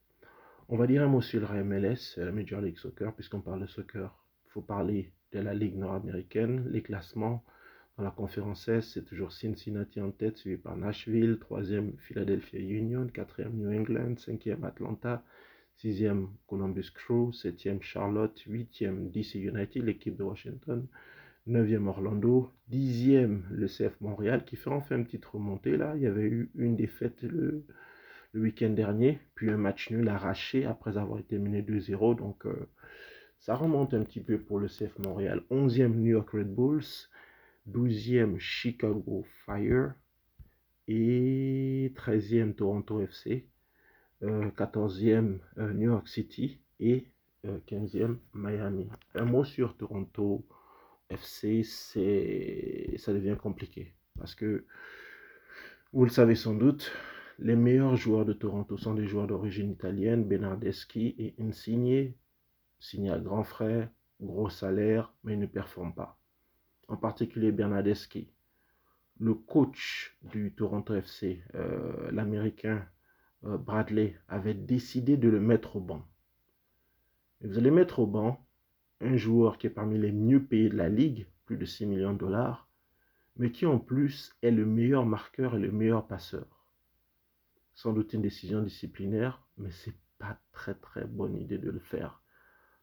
On 0.68 0.76
va 0.76 0.86
dire 0.86 1.02
un 1.02 1.08
mot 1.08 1.20
sur 1.20 1.52
la 1.52 1.64
MLS, 1.64 2.16
la 2.16 2.30
Major 2.30 2.60
League 2.60 2.78
Soccer, 2.78 3.12
puisqu'on 3.14 3.40
parle 3.40 3.62
de 3.62 3.66
soccer 3.66 4.16
il 4.50 4.52
faut 4.52 4.62
parler 4.62 5.12
de 5.32 5.40
la 5.40 5.54
Ligue 5.54 5.76
nord-américaine. 5.76 6.68
Les 6.70 6.82
classements 6.82 7.44
dans 7.96 8.04
la 8.04 8.10
conférence 8.10 8.68
S, 8.68 8.92
c'est 8.94 9.04
toujours 9.04 9.32
Cincinnati 9.32 10.00
en 10.00 10.10
tête, 10.10 10.38
suivi 10.38 10.56
par 10.56 10.76
Nashville, 10.76 11.38
troisième 11.38 11.92
Philadelphia 11.98 12.58
Union, 12.60 13.06
quatrième 13.08 13.52
New 13.52 13.70
England, 13.70 14.16
cinquième 14.18 14.64
Atlanta, 14.64 15.22
sixième 15.76 16.28
Columbus 16.46 16.90
Crew, 16.94 17.32
septième 17.32 17.82
Charlotte, 17.82 18.38
huitième 18.46 19.10
DC 19.10 19.34
United, 19.34 19.84
l'équipe 19.84 20.16
de 20.16 20.22
Washington, 20.22 20.86
neuvième 21.46 21.88
Orlando, 21.88 22.50
dixième 22.68 23.44
le 23.50 23.66
CF 23.66 24.00
Montréal 24.00 24.44
qui 24.44 24.56
fait 24.56 24.70
enfin 24.70 24.96
une 24.96 25.04
petite 25.04 25.24
remontée 25.26 25.76
là. 25.76 25.94
Il 25.96 26.02
y 26.02 26.06
avait 26.06 26.26
eu 26.26 26.50
une 26.54 26.76
défaite 26.76 27.22
le, 27.22 27.64
week-end 28.32 28.70
dernier, 28.70 29.18
puis 29.34 29.50
un 29.50 29.56
match 29.56 29.90
nul 29.90 30.08
arraché 30.08 30.64
après 30.64 30.96
avoir 30.96 31.18
été 31.18 31.38
mené 31.38 31.62
2-0. 31.62 32.16
Donc 32.16 32.46
euh, 32.46 32.68
ça 33.40 33.56
remonte 33.56 33.94
un 33.94 34.04
petit 34.04 34.20
peu 34.20 34.38
pour 34.38 34.58
le 34.58 34.68
CF 34.68 34.98
Montréal. 34.98 35.42
Onzième 35.50 35.96
New 35.96 36.10
York 36.12 36.30
Red 36.30 36.54
Bulls, 36.54 37.08
douzième 37.66 38.38
Chicago 38.38 39.24
Fire 39.44 39.94
et 40.86 41.92
treizième 41.96 42.54
Toronto 42.54 43.00
FC. 43.00 43.48
14e 44.22 45.08
euh, 45.08 45.38
euh, 45.56 45.72
New 45.72 45.88
York 45.90 46.06
City 46.06 46.60
et 46.78 47.06
15e 47.44 48.02
euh, 48.02 48.14
Miami. 48.34 48.90
Un 49.14 49.24
mot 49.24 49.44
sur 49.44 49.74
Toronto 49.78 50.46
FC, 51.08 51.62
ça 51.64 53.12
devient 53.14 53.36
compliqué 53.40 53.94
parce 54.18 54.34
que 54.34 54.66
vous 55.94 56.04
le 56.04 56.10
savez 56.10 56.34
sans 56.34 56.54
doute, 56.54 56.92
les 57.38 57.56
meilleurs 57.56 57.96
joueurs 57.96 58.26
de 58.26 58.34
Toronto 58.34 58.76
sont 58.76 58.92
des 58.92 59.06
joueurs 59.06 59.26
d'origine 59.26 59.70
italienne, 59.72 60.24
Bernardeschi 60.24 61.14
et 61.18 61.34
Insigne, 61.40 62.12
signé 62.80 63.10
à 63.10 63.18
grand 63.18 63.44
frère, 63.44 63.88
gros 64.20 64.50
salaire, 64.50 65.12
mais 65.22 65.34
ils 65.34 65.38
ne 65.38 65.46
performent 65.46 65.94
pas. 65.94 66.18
En 66.88 66.96
particulier 66.96 67.52
Bernardeschi. 67.52 68.32
Le 69.20 69.34
coach 69.34 70.16
du 70.22 70.52
Toronto 70.52 70.94
FC, 70.94 71.44
l'américain 72.10 72.86
euh, 73.44 73.56
Bradley 73.56 74.18
avait 74.28 74.54
décidé 74.54 75.16
de 75.16 75.28
le 75.28 75.40
mettre 75.40 75.76
au 75.76 75.80
banc. 75.80 76.06
Vous 77.42 77.56
allez 77.56 77.70
mettre 77.70 78.00
au 78.00 78.06
banc 78.06 78.44
un 79.00 79.16
joueur 79.16 79.56
qui 79.56 79.66
est 79.66 79.70
parmi 79.70 79.98
les 79.98 80.12
mieux 80.12 80.44
payés 80.44 80.68
de 80.68 80.76
la 80.76 80.90
ligue, 80.90 81.26
plus 81.46 81.56
de 81.56 81.64
6 81.64 81.86
millions 81.86 82.12
de 82.12 82.18
dollars, 82.18 82.68
mais 83.36 83.50
qui 83.50 83.64
en 83.64 83.78
plus 83.78 84.36
est 84.42 84.50
le 84.50 84.66
meilleur 84.66 85.06
marqueur 85.06 85.56
et 85.56 85.58
le 85.58 85.72
meilleur 85.72 86.06
passeur. 86.06 86.66
Sans 87.74 87.94
doute 87.94 88.12
une 88.12 88.20
décision 88.20 88.62
disciplinaire, 88.62 89.42
mais 89.56 89.70
c'est 89.70 89.96
pas 90.18 90.38
très 90.52 90.74
très 90.74 91.06
bonne 91.06 91.36
idée 91.36 91.56
de 91.56 91.70
le 91.70 91.80
faire. 91.80 92.19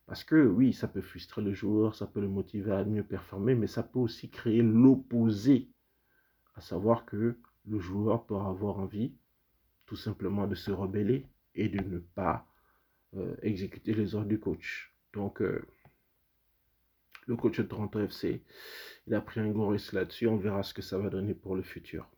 Parce 0.08 0.24
que 0.24 0.48
oui, 0.48 0.74
ça 0.74 0.88
peut 0.88 1.02
frustrer 1.02 1.42
le 1.42 1.54
joueur, 1.54 1.94
ça 1.94 2.08
peut 2.08 2.22
le 2.22 2.30
motiver 2.30 2.72
à 2.72 2.86
mieux 2.86 3.04
performer, 3.04 3.56
mais 3.56 3.68
ça 3.68 3.84
peut 3.84 4.00
aussi 4.00 4.30
créer 4.30 4.62
l'opposé. 4.62 5.70
À 6.56 6.62
savoir 6.62 7.06
que 7.06 7.38
le 7.68 7.80
joueur 7.80 8.26
peut 8.26 8.36
avoir 8.36 8.80
envie 8.80 9.14
tout 9.86 9.98
simplement 9.98 10.48
de 10.48 10.56
se 10.56 10.72
rebeller 10.72 11.28
et 11.56 11.68
de 11.68 11.84
ne 11.84 12.00
pas 12.00 12.48
euh, 13.16 13.36
exécuter 13.42 13.94
les 13.94 14.16
ordres 14.16 14.30
du 14.30 14.40
coach. 14.40 14.94
Donc, 15.14 15.42
euh, 15.42 15.62
le 17.28 17.36
coach 17.36 17.58
de 17.58 17.64
Toronto 17.64 18.00
FC, 18.00 18.42
il 19.08 19.14
a 19.14 19.22
pris 19.22 19.42
un 19.42 19.50
gros 19.50 19.68
risque 19.68 19.94
là-dessus. 19.94 20.28
On 20.28 20.38
verra 20.38 20.64
ce 20.64 20.74
que 20.74 20.82
ça 20.82 20.98
va 20.98 21.10
donner 21.10 21.34
pour 21.34 21.56
le 21.56 21.64
futur. 21.64 22.10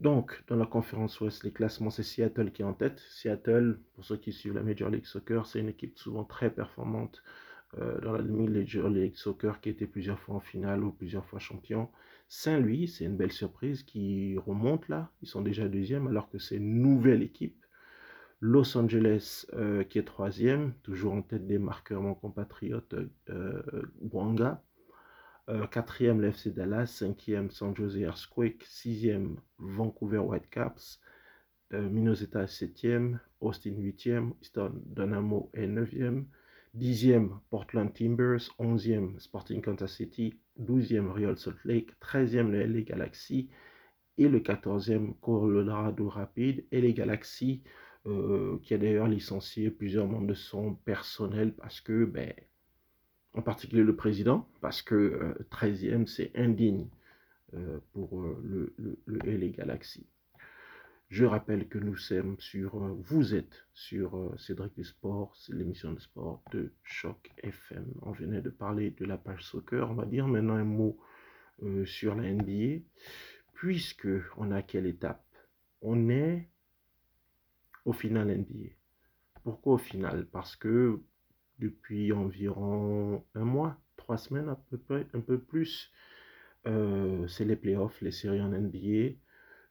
Donc, 0.00 0.42
dans 0.48 0.56
la 0.56 0.64
conférence 0.64 1.20
Ouest, 1.20 1.44
les 1.44 1.52
classements, 1.52 1.90
c'est 1.90 2.02
Seattle 2.02 2.52
qui 2.52 2.62
est 2.62 2.64
en 2.64 2.72
tête. 2.72 3.00
Seattle, 3.10 3.78
pour 3.94 4.04
ceux 4.04 4.16
qui 4.16 4.32
suivent 4.32 4.54
la 4.54 4.62
Major 4.62 4.88
League 4.88 5.04
Soccer, 5.04 5.44
c'est 5.44 5.60
une 5.60 5.68
équipe 5.68 5.98
souvent 5.98 6.24
très 6.24 6.50
performante 6.50 7.22
euh, 7.78 8.00
dans 8.00 8.12
la 8.12 8.22
Major 8.22 8.88
League 8.88 9.14
Soccer 9.14 9.60
qui 9.60 9.68
était 9.68 9.86
plusieurs 9.86 10.18
fois 10.18 10.36
en 10.36 10.40
finale 10.40 10.82
ou 10.82 10.90
plusieurs 10.90 11.26
fois 11.26 11.38
champion. 11.38 11.90
Saint-Louis, 12.28 12.88
c'est 12.88 13.04
une 13.04 13.18
belle 13.18 13.30
surprise 13.32 13.82
qui 13.82 14.38
remonte 14.38 14.88
là. 14.88 15.10
Ils 15.20 15.28
sont 15.28 15.42
déjà 15.42 15.68
deuxième 15.68 16.06
alors 16.06 16.30
que 16.30 16.38
c'est 16.38 16.56
une 16.56 16.80
nouvelle 16.80 17.22
équipe. 17.22 17.62
Los 18.40 18.78
Angeles 18.78 19.44
euh, 19.52 19.84
qui 19.84 19.98
est 19.98 20.04
troisième, 20.04 20.72
toujours 20.82 21.12
en 21.12 21.20
tête 21.20 21.46
des 21.46 21.58
marqueurs 21.58 22.00
mon 22.00 22.14
compatriote 22.14 22.94
euh, 23.28 23.62
Wanga. 24.00 24.62
Euh, 25.50 25.66
quatrième 25.66 26.20
l'FC 26.20 26.50
Dallas, 26.52 26.86
cinquième 26.86 27.50
San 27.50 27.74
Jose 27.74 27.96
Earthquake, 27.96 28.62
sixième 28.68 29.36
Vancouver 29.58 30.18
Whitecaps, 30.18 31.00
euh, 31.72 31.88
Minnesota 31.88 32.46
septième, 32.46 33.18
Austin 33.40 33.72
huitième, 33.76 34.32
Eastern 34.40 34.80
Dynamo 34.86 35.50
est 35.52 35.66
neuvième, 35.66 36.26
dixième 36.72 37.40
Portland 37.50 37.92
Timbers, 37.92 38.42
onzième 38.60 39.18
Sporting 39.18 39.60
Kansas 39.60 39.92
City, 39.92 40.38
12e 40.60 41.10
Real 41.10 41.36
Salt 41.36 41.58
Lake, 41.64 41.98
13e 42.00 42.48
le 42.48 42.64
LA 42.64 42.82
Galaxy. 42.82 43.50
Et 44.18 44.28
le 44.28 44.38
14e 44.38 45.14
Colorado 45.20 46.08
Rapid 46.08 46.64
et 46.70 46.80
les 46.80 46.94
Galaxies. 46.94 47.62
Euh, 48.06 48.58
qui 48.62 48.72
a 48.72 48.78
d'ailleurs 48.78 49.08
licencié. 49.08 49.70
Plusieurs 49.70 50.06
membres 50.06 50.28
de 50.28 50.34
son 50.34 50.74
personnel 50.74 51.52
parce 51.52 51.82
que, 51.82 52.06
ben, 52.06 52.32
en 53.34 53.42
particulier 53.42 53.82
le 53.82 53.96
président, 53.96 54.48
parce 54.60 54.82
que 54.82 55.36
13e 55.50 56.02
euh, 56.02 56.06
c'est 56.06 56.32
indigne 56.36 56.88
euh, 57.54 57.78
pour 57.92 58.22
le, 58.22 58.74
le, 58.78 58.98
le 59.06 59.18
LA 59.24 59.48
Galaxy. 59.48 60.06
Je 61.08 61.24
rappelle 61.24 61.66
que 61.68 61.78
nous 61.78 61.96
sommes 61.96 62.36
sur, 62.38 62.76
vous 62.78 63.34
êtes 63.34 63.66
sur 63.74 64.32
Cédric 64.38 64.74
du 64.76 64.84
Sport, 64.84 65.34
c'est 65.36 65.52
l'émission 65.52 65.92
de 65.92 65.98
sport 65.98 66.40
de 66.52 66.72
Choc 66.84 67.32
FM. 67.42 67.84
On 68.02 68.12
venait 68.12 68.40
de 68.40 68.50
parler 68.50 68.92
de 68.92 69.04
la 69.04 69.18
page 69.18 69.42
soccer, 69.44 69.90
on 69.90 69.94
va 69.94 70.06
dire 70.06 70.28
maintenant 70.28 70.54
un 70.54 70.62
mot 70.62 71.00
euh, 71.64 71.84
sur 71.84 72.14
la 72.14 72.32
NBA, 72.32 72.84
puisque 73.54 74.08
on 74.36 74.52
a 74.52 74.62
quelle 74.62 74.86
étape? 74.86 75.24
On 75.82 76.08
est 76.10 76.48
au 77.84 77.92
final 77.92 78.28
NBA. 78.28 78.70
Pourquoi 79.42 79.74
au 79.74 79.78
final? 79.78 80.26
Parce 80.26 80.54
que 80.54 81.00
depuis 81.60 82.12
environ 82.12 83.24
un 83.34 83.44
mois, 83.44 83.78
trois 83.96 84.16
semaines 84.16 84.48
à 84.48 84.56
peu 84.70 84.78
près, 84.78 85.06
un 85.14 85.20
peu 85.20 85.38
plus, 85.38 85.92
euh, 86.66 87.26
c'est 87.28 87.44
les 87.44 87.56
playoffs, 87.56 88.00
les 88.00 88.10
séries 88.10 88.42
en 88.42 88.48
NBA 88.48 89.16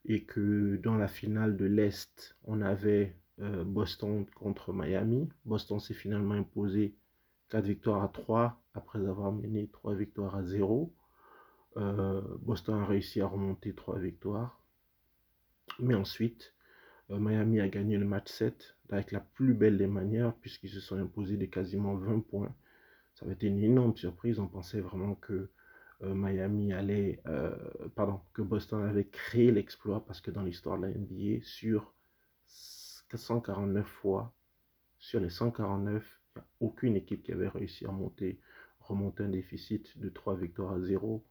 et 0.06 0.24
que 0.24 0.78
dans 0.78 0.96
la 0.96 1.08
finale 1.08 1.58
de 1.58 1.66
l'Est, 1.66 2.38
on 2.46 2.62
avait 2.62 3.16
euh, 3.42 3.64
Boston 3.64 4.26
contre 4.36 4.72
Miami. 4.72 5.30
Boston 5.46 5.80
s'est 5.80 5.94
finalement 5.94 6.36
imposé 6.36 6.96
4 7.50 7.66
victoires 7.66 8.04
à 8.04 8.08
3 8.10 8.62
après 8.74 9.00
avoir 9.00 9.32
mené 9.32 9.68
3 9.68 9.96
victoires 9.96 10.36
à 10.36 10.44
0. 10.44 10.94
Euh, 11.78 12.22
Boston 12.42 12.80
a 12.82 12.86
réussi 12.86 13.22
à 13.22 13.28
remonter 13.28 13.74
3 13.74 14.00
victoires. 14.00 14.64
Mais 15.80 15.96
ensuite, 15.96 16.54
Miami 17.10 17.60
a 17.60 17.68
gagné 17.68 17.98
le 17.98 18.06
match 18.06 18.30
7 18.32 18.79
avec 18.90 19.12
la 19.12 19.20
plus 19.20 19.54
belle 19.54 19.78
des 19.78 19.88
manières 19.88 20.34
puisqu'ils 20.36 20.70
se 20.70 20.80
sont 20.80 20.98
imposés 20.98 21.38
de 21.38 21.46
quasiment 21.46 21.96
20 21.96 22.22
points. 22.22 22.54
Ça 23.16 23.26
avait 23.26 23.36
été 23.36 23.48
une 23.48 23.64
énorme 23.64 23.96
surprise. 23.96 24.40
On 24.40 24.48
pensait 24.48 24.80
vraiment 24.80 25.16
que 25.16 25.50
euh, 26.02 26.14
euh, 27.28 28.22
Boston 28.38 28.84
avait 28.84 29.08
créé 29.08 29.52
l'exploit 29.52 30.06
parce 30.06 30.22
que 30.22 30.32
dans 30.32 30.44
l'histoire 30.44 30.78
de 30.80 30.88
la 30.88 30.94
NBA, 30.94 31.44
sur 31.44 31.94
149 32.48 33.86
fois, 33.86 34.34
sur 34.98 35.20
les 35.20 35.30
149, 35.30 36.22
il 36.36 36.40
n'y 36.40 36.42
a 36.42 36.48
aucune 36.60 36.96
équipe 36.96 37.24
qui 37.24 37.32
avait 37.32 37.48
réussi 37.48 37.86
à 37.86 37.92
monter, 37.92 38.40
remonter 38.80 39.24
un 39.24 39.30
déficit 39.30 39.98
de 39.98 40.10
3 40.10 40.36
victoires 40.38 40.74
à 40.74 40.80
0. 40.80 41.26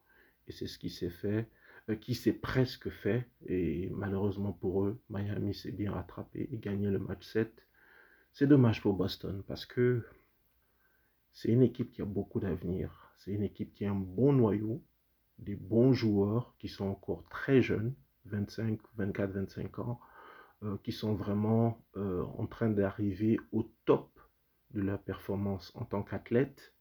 Et 0.48 0.52
c'est 0.52 0.66
ce 0.66 0.78
qui 0.78 0.90
s'est 0.90 1.10
fait, 1.10 1.48
qui 1.94 2.14
s'est 2.14 2.32
presque 2.32 2.90
fait. 2.90 3.28
Et 3.46 3.90
malheureusement 3.90 4.52
pour 4.52 4.84
eux, 4.84 5.00
Miami 5.10 5.54
s'est 5.54 5.72
bien 5.72 5.92
rattrapé 5.92 6.48
et 6.52 6.58
gagné 6.58 6.90
le 6.90 6.98
match 6.98 7.26
7. 7.26 7.52
C'est 8.32 8.46
dommage 8.46 8.82
pour 8.82 8.94
Boston 8.94 9.42
parce 9.46 9.66
que 9.66 10.04
c'est 11.32 11.50
une 11.50 11.62
équipe 11.62 11.92
qui 11.92 12.02
a 12.02 12.04
beaucoup 12.04 12.40
d'avenir 12.40 13.08
c'est 13.18 13.32
une 13.32 13.42
équipe 13.42 13.74
qui 13.74 13.84
a 13.84 13.90
un 13.90 13.94
bon 13.94 14.32
noyau, 14.32 14.82
des 15.38 15.56
bons 15.56 15.92
joueurs 15.92 16.54
qui 16.58 16.68
sont 16.68 16.86
encore 16.86 17.24
très 17.28 17.62
jeunes, 17.62 17.94
25, 18.26 18.78
24, 18.96 19.32
25 19.32 19.78
ans, 19.80 20.00
euh, 20.62 20.76
qui 20.82 20.92
sont 20.92 21.14
vraiment 21.14 21.84
euh, 21.96 22.22
en 22.38 22.46
train 22.46 22.70
d'arriver 22.70 23.38
au 23.52 23.70
top 23.84 24.18
de 24.70 24.80
leur 24.80 25.00
performance 25.00 25.72
en 25.74 25.84
tant 25.84 26.02
qu'athlète. 26.02 26.74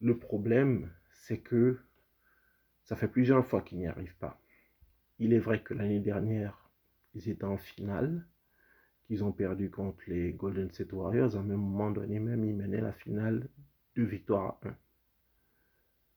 Le 0.00 0.18
problème, 0.18 0.90
c'est 1.10 1.38
que 1.38 1.78
ça 2.88 2.96
fait 2.96 3.06
plusieurs 3.06 3.46
fois 3.46 3.60
qu'ils 3.60 3.76
n'y 3.76 3.86
arrivent 3.86 4.16
pas. 4.16 4.40
Il 5.18 5.34
est 5.34 5.38
vrai 5.38 5.62
que 5.62 5.74
l'année 5.74 6.00
dernière, 6.00 6.70
ils 7.12 7.28
étaient 7.28 7.44
en 7.44 7.58
finale, 7.58 8.26
qu'ils 9.04 9.22
ont 9.22 9.30
perdu 9.30 9.70
contre 9.70 10.00
les 10.06 10.32
Golden 10.32 10.70
State 10.70 10.94
Warriors. 10.94 11.36
À 11.36 11.40
un 11.40 11.42
moment 11.42 11.90
donné, 11.90 12.18
même, 12.18 12.46
ils 12.46 12.56
menaient 12.56 12.80
la 12.80 12.94
finale 12.94 13.46
de 13.94 14.02
victoire 14.04 14.58
à 14.62 14.68
1 14.68 14.76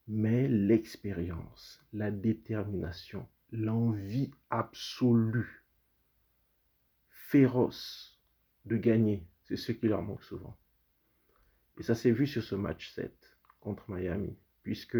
mais 0.08 0.48
l'expérience, 0.48 1.84
la 1.92 2.10
détermination, 2.10 3.28
l'envie 3.52 4.32
absolue, 4.50 5.66
féroce 7.10 8.18
de 8.64 8.78
gagner, 8.78 9.26
c'est 9.44 9.58
ce 9.58 9.74
qui 9.74 9.90
leur 9.90 10.04
manque 10.04 10.24
souvent. 10.24 10.58
Et 11.78 11.84
ça 11.84 11.96
s'est 11.96 12.12
vu 12.12 12.28
sur 12.28 12.44
ce 12.44 12.56
match 12.56 12.94
7 12.94 13.14
contre 13.60 13.92
Miami, 13.92 14.38
puisque 14.64 14.98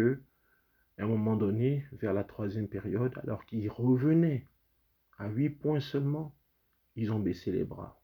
à 0.98 1.04
un 1.04 1.06
moment 1.06 1.36
donné, 1.36 1.86
vers 1.92 2.12
la 2.12 2.24
troisième 2.24 2.68
période, 2.68 3.12
alors 3.22 3.44
qu'ils 3.46 3.70
revenaient 3.70 4.46
à 5.18 5.28
8 5.28 5.50
points 5.50 5.80
seulement, 5.80 6.34
ils 6.96 7.12
ont 7.12 7.20
baissé 7.20 7.50
les 7.52 7.64
bras 7.64 8.02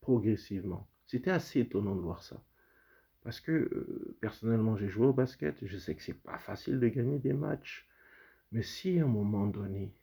progressivement. 0.00 0.86
C'était 1.06 1.30
assez 1.30 1.60
étonnant 1.60 1.96
de 1.96 2.00
voir 2.00 2.22
ça. 2.22 2.44
Parce 3.22 3.40
que 3.40 3.52
euh, 3.52 4.16
personnellement, 4.20 4.76
j'ai 4.76 4.88
joué 4.88 5.06
au 5.06 5.14
basket, 5.14 5.56
je 5.64 5.78
sais 5.78 5.94
que 5.94 6.02
c'est 6.02 6.22
pas 6.22 6.38
facile 6.38 6.78
de 6.78 6.88
gagner 6.88 7.18
des 7.18 7.32
matchs. 7.32 7.88
Mais 8.52 8.62
si 8.62 9.00
à 9.00 9.04
un 9.04 9.08
moment 9.08 9.46
donné, 9.46 9.94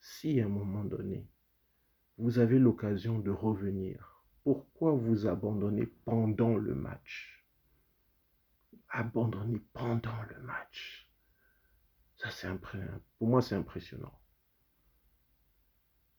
si 0.00 0.38
à 0.40 0.44
un 0.44 0.48
moment 0.48 0.84
donné, 0.84 1.26
vous 2.18 2.38
avez 2.38 2.58
l'occasion 2.58 3.18
de 3.18 3.30
revenir, 3.30 4.22
pourquoi 4.42 4.92
vous 4.92 5.26
abandonnez 5.26 5.86
pendant 6.04 6.56
le 6.56 6.74
match? 6.74 7.42
Abandonner 8.90 9.62
pendant 9.72 10.22
le 10.28 10.42
match. 10.42 11.03
C'est 12.30 12.48
Pour 13.18 13.28
moi, 13.28 13.42
c'est 13.42 13.54
impressionnant. 13.54 14.18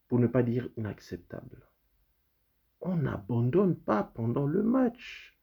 Pour 0.08 0.20
ne 0.20 0.28
pas 0.28 0.44
dire 0.44 0.70
inacceptable. 0.78 1.68
On 2.82 2.96
n'abandonne 2.96 3.76
pas 3.76 4.04
pendant 4.04 4.46
le 4.46 4.62
match. 4.62 5.36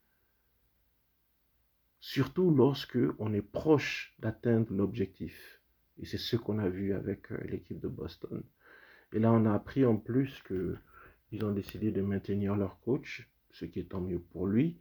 Surtout 1.99 2.51
lorsque 2.51 2.97
on 3.19 3.33
est 3.33 3.41
proche 3.41 4.15
d'atteindre 4.19 4.73
l'objectif. 4.73 5.61
Et 5.97 6.05
c'est 6.05 6.17
ce 6.17 6.37
qu'on 6.37 6.59
a 6.59 6.69
vu 6.69 6.93
avec 6.93 7.31
euh, 7.31 7.37
l'équipe 7.45 7.79
de 7.79 7.87
Boston. 7.87 8.43
Et 9.13 9.19
là, 9.19 9.31
on 9.31 9.45
a 9.45 9.53
appris 9.53 9.85
en 9.85 9.97
plus 9.97 10.41
qu'ils 10.47 11.45
ont 11.45 11.51
décidé 11.51 11.91
de 11.91 12.01
maintenir 12.01 12.55
leur 12.55 12.79
coach, 12.81 13.29
ce 13.51 13.65
qui 13.65 13.79
est 13.79 13.89
tant 13.89 14.01
mieux 14.01 14.19
pour 14.19 14.47
lui. 14.47 14.79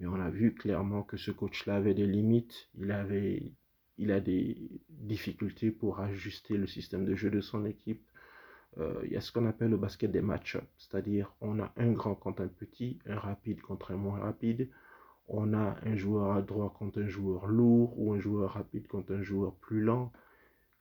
Mais 0.00 0.06
on 0.06 0.14
a 0.14 0.30
vu 0.30 0.54
clairement 0.54 1.02
que 1.02 1.16
ce 1.16 1.30
coach-là 1.30 1.76
avait 1.76 1.94
des 1.94 2.06
limites. 2.06 2.68
Il, 2.78 2.90
avait, 2.90 3.52
il 3.98 4.12
a 4.12 4.20
des 4.20 4.56
difficultés 4.88 5.70
pour 5.70 6.00
ajuster 6.00 6.56
le 6.56 6.66
système 6.66 7.04
de 7.04 7.14
jeu 7.14 7.30
de 7.30 7.40
son 7.40 7.66
équipe. 7.66 8.06
Euh, 8.78 9.00
il 9.04 9.12
y 9.12 9.16
a 9.16 9.20
ce 9.20 9.32
qu'on 9.32 9.46
appelle 9.46 9.70
le 9.70 9.76
basket 9.76 10.10
des 10.10 10.20
match-ups, 10.20 10.66
c'est-à-dire 10.76 11.34
on 11.40 11.58
a 11.60 11.72
un 11.76 11.92
grand 11.92 12.14
contre 12.14 12.42
un 12.42 12.48
petit, 12.48 13.00
un 13.06 13.18
rapide 13.18 13.60
contre 13.60 13.92
un 13.92 13.96
moins 13.96 14.20
rapide. 14.20 14.70
On 15.26 15.52
a 15.52 15.76
un 15.82 15.96
joueur 15.96 16.32
à 16.32 16.42
droit 16.42 16.72
contre 16.72 17.02
un 17.02 17.08
joueur 17.08 17.46
lourd 17.46 17.98
ou 17.98 18.14
un 18.14 18.20
joueur 18.20 18.52
rapide 18.52 18.86
contre 18.86 19.12
un 19.14 19.22
joueur 19.22 19.54
plus 19.56 19.82
lent. 19.82 20.12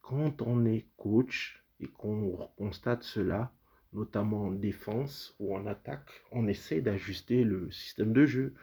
Quand 0.02 0.42
on 0.42 0.66
est 0.66 0.86
coach 0.96 1.64
et 1.80 1.88
qu'on 1.88 2.38
constate 2.56 3.04
cela, 3.04 3.52
notamment 3.94 4.46
en 4.46 4.52
défense 4.52 5.36
ou 5.40 5.56
en 5.56 5.66
attaque, 5.66 6.24
on 6.32 6.48
essaie 6.48 6.82
d'ajuster 6.82 7.44
le 7.44 7.72
système 7.72 8.14
de 8.14 8.26
jeu, 8.26 8.54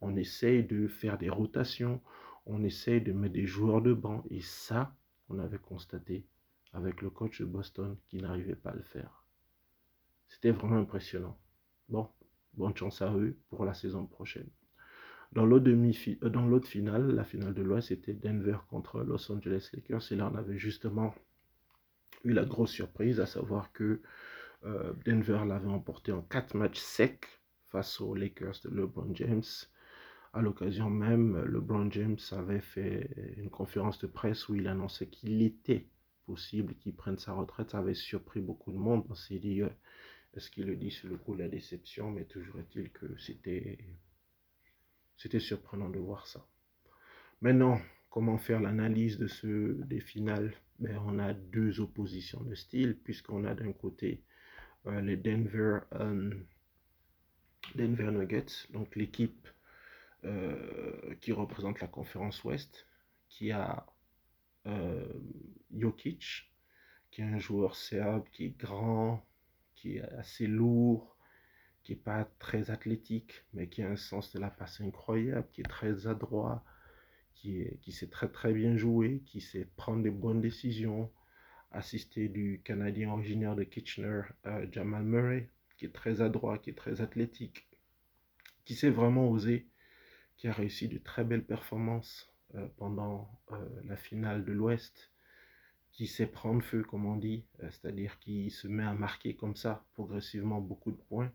on 0.00 0.16
essaie 0.16 0.62
de 0.62 0.86
faire 0.86 1.18
des 1.18 1.30
rotations, 1.30 2.00
on 2.46 2.62
essaie 2.62 3.00
de 3.00 3.12
mettre 3.12 3.34
des 3.34 3.46
joueurs 3.46 3.82
de 3.82 3.92
banc. 3.92 4.24
Et 4.30 4.40
ça, 4.40 4.94
on 5.28 5.38
avait 5.38 5.58
constaté 5.58 6.26
avec 6.72 7.02
le 7.02 7.10
coach 7.10 7.40
de 7.40 7.46
Boston 7.46 7.96
qui 8.08 8.18
n'arrivait 8.18 8.56
pas 8.56 8.70
à 8.70 8.74
le 8.74 8.82
faire. 8.82 9.24
C'était 10.28 10.50
vraiment 10.50 10.78
impressionnant. 10.78 11.38
Bon, 11.88 12.08
bonne 12.54 12.76
chance 12.76 13.02
à 13.02 13.14
eux 13.14 13.38
pour 13.48 13.64
la 13.64 13.74
saison 13.74 14.06
prochaine. 14.06 14.48
Dans 15.32 15.46
l'autre, 15.46 15.64
demi 15.64 15.98
euh, 16.22 16.28
dans 16.28 16.46
l'autre 16.46 16.68
finale, 16.68 17.10
la 17.10 17.24
finale 17.24 17.54
de 17.54 17.62
l'Ouest, 17.62 17.88
c'était 17.88 18.14
Denver 18.14 18.58
contre 18.68 19.02
Los 19.02 19.30
Angeles 19.32 19.70
Lakers. 19.72 20.12
Et 20.12 20.16
là, 20.16 20.30
on 20.32 20.36
avait 20.36 20.58
justement 20.58 21.14
eu 22.24 22.32
la 22.32 22.44
grosse 22.44 22.70
surprise, 22.70 23.20
à 23.20 23.26
savoir 23.26 23.72
que 23.72 24.00
euh, 24.64 24.92
Denver 25.04 25.42
l'avait 25.46 25.68
emporté 25.68 26.12
en 26.12 26.22
quatre 26.22 26.56
matchs 26.56 26.78
secs 26.78 27.26
face 27.68 28.00
aux 28.00 28.14
Lakers 28.14 28.60
de 28.64 28.70
LeBron 28.70 29.14
James. 29.14 29.42
À 30.34 30.42
l'occasion 30.42 30.90
même, 30.90 31.44
LeBron 31.44 31.88
James 31.92 32.18
avait 32.32 32.60
fait 32.60 33.08
une 33.36 33.50
conférence 33.50 34.00
de 34.00 34.08
presse 34.08 34.48
où 34.48 34.56
il 34.56 34.66
annonçait 34.66 35.06
qu'il 35.06 35.40
était 35.42 35.86
possible 36.26 36.74
qu'il 36.74 36.96
prenne 36.96 37.18
sa 37.18 37.34
retraite. 37.34 37.70
Ça 37.70 37.78
avait 37.78 37.94
surpris 37.94 38.40
beaucoup 38.40 38.72
de 38.72 38.76
monde. 38.76 39.04
On 39.08 39.14
s'est 39.14 39.38
dit, 39.38 39.62
euh, 39.62 39.68
est-ce 40.34 40.50
qu'il 40.50 40.66
le 40.66 40.74
dit 40.74 40.90
sur 40.90 41.08
le 41.08 41.18
coup 41.18 41.36
de 41.36 41.38
la 41.44 41.48
déception? 41.48 42.10
Mais 42.10 42.24
toujours 42.24 42.58
est-il 42.58 42.90
que 42.90 43.06
c'était 43.16 43.78
surprenant 45.38 45.88
de 45.88 46.00
voir 46.00 46.26
ça. 46.26 46.44
Maintenant, 47.40 47.80
comment 48.10 48.36
faire 48.36 48.58
l'analyse 48.58 49.18
de 49.18 49.28
ce, 49.28 49.80
des 49.84 50.00
finales? 50.00 50.52
Ben, 50.80 51.00
On 51.06 51.20
a 51.20 51.32
deux 51.32 51.78
oppositions 51.78 52.42
de 52.42 52.56
style, 52.56 52.98
puisqu'on 53.04 53.44
a 53.44 53.54
d'un 53.54 53.72
côté 53.72 54.24
euh, 54.86 55.00
les 55.00 55.16
Denver, 55.16 55.78
euh, 55.92 56.34
Denver 57.76 58.10
Nuggets, 58.10 58.66
donc 58.72 58.96
l'équipe 58.96 59.46
euh, 60.24 61.14
qui 61.20 61.32
représente 61.32 61.80
la 61.80 61.88
conférence 61.88 62.42
Ouest, 62.44 62.86
qui 63.28 63.52
a 63.52 63.86
Jokic, 65.76 66.50
qui 67.10 67.20
est 67.20 67.24
un 67.24 67.38
joueur 67.38 67.76
serbe, 67.76 68.24
qui 68.32 68.46
est 68.46 68.58
grand, 68.58 69.22
qui 69.74 69.96
est 69.96 70.02
assez 70.02 70.46
lourd, 70.46 71.16
qui 71.82 71.92
n'est 71.92 71.98
pas 71.98 72.24
très 72.38 72.70
athlétique, 72.70 73.44
mais 73.52 73.68
qui 73.68 73.82
a 73.82 73.90
un 73.90 73.96
sens 73.96 74.32
de 74.32 74.40
la 74.40 74.50
passe 74.50 74.80
incroyable, 74.80 75.46
qui 75.52 75.60
est 75.60 75.68
très 75.68 76.06
adroit, 76.06 76.64
qui, 77.34 77.66
qui 77.82 77.92
sait 77.92 78.08
très 78.08 78.28
très 78.28 78.54
bien 78.54 78.76
jouer, 78.76 79.22
qui 79.26 79.40
sait 79.40 79.68
prendre 79.76 80.02
des 80.02 80.10
bonnes 80.10 80.40
décisions, 80.40 81.12
assisté 81.70 82.28
du 82.28 82.62
Canadien 82.64 83.10
originaire 83.10 83.54
de 83.54 83.64
Kitchener, 83.64 84.22
euh, 84.46 84.66
Jamal 84.72 85.04
Murray, 85.04 85.50
qui 85.76 85.84
est 85.84 85.92
très 85.92 86.22
adroit, 86.22 86.58
qui 86.58 86.70
est 86.70 86.74
très 86.74 87.00
athlétique, 87.02 87.68
qui 88.64 88.74
sait 88.74 88.90
vraiment 88.90 89.28
oser, 89.28 89.66
qui 90.36 90.48
a 90.48 90.52
réussi 90.52 90.88
de 90.88 90.98
très 90.98 91.24
belles 91.24 91.44
performances 91.44 92.32
euh, 92.54 92.66
pendant 92.76 93.30
euh, 93.52 93.56
la 93.84 93.96
finale 93.96 94.44
de 94.44 94.52
l'Ouest, 94.52 95.10
qui 95.92 96.06
sait 96.06 96.26
prendre 96.26 96.62
feu, 96.62 96.82
comme 96.82 97.06
on 97.06 97.16
dit, 97.16 97.44
c'est-à-dire 97.60 98.18
qui 98.18 98.50
se 98.50 98.66
met 98.66 98.82
à 98.82 98.94
marquer 98.94 99.36
comme 99.36 99.54
ça 99.54 99.84
progressivement 99.94 100.60
beaucoup 100.60 100.90
de 100.90 100.96
points 100.96 101.32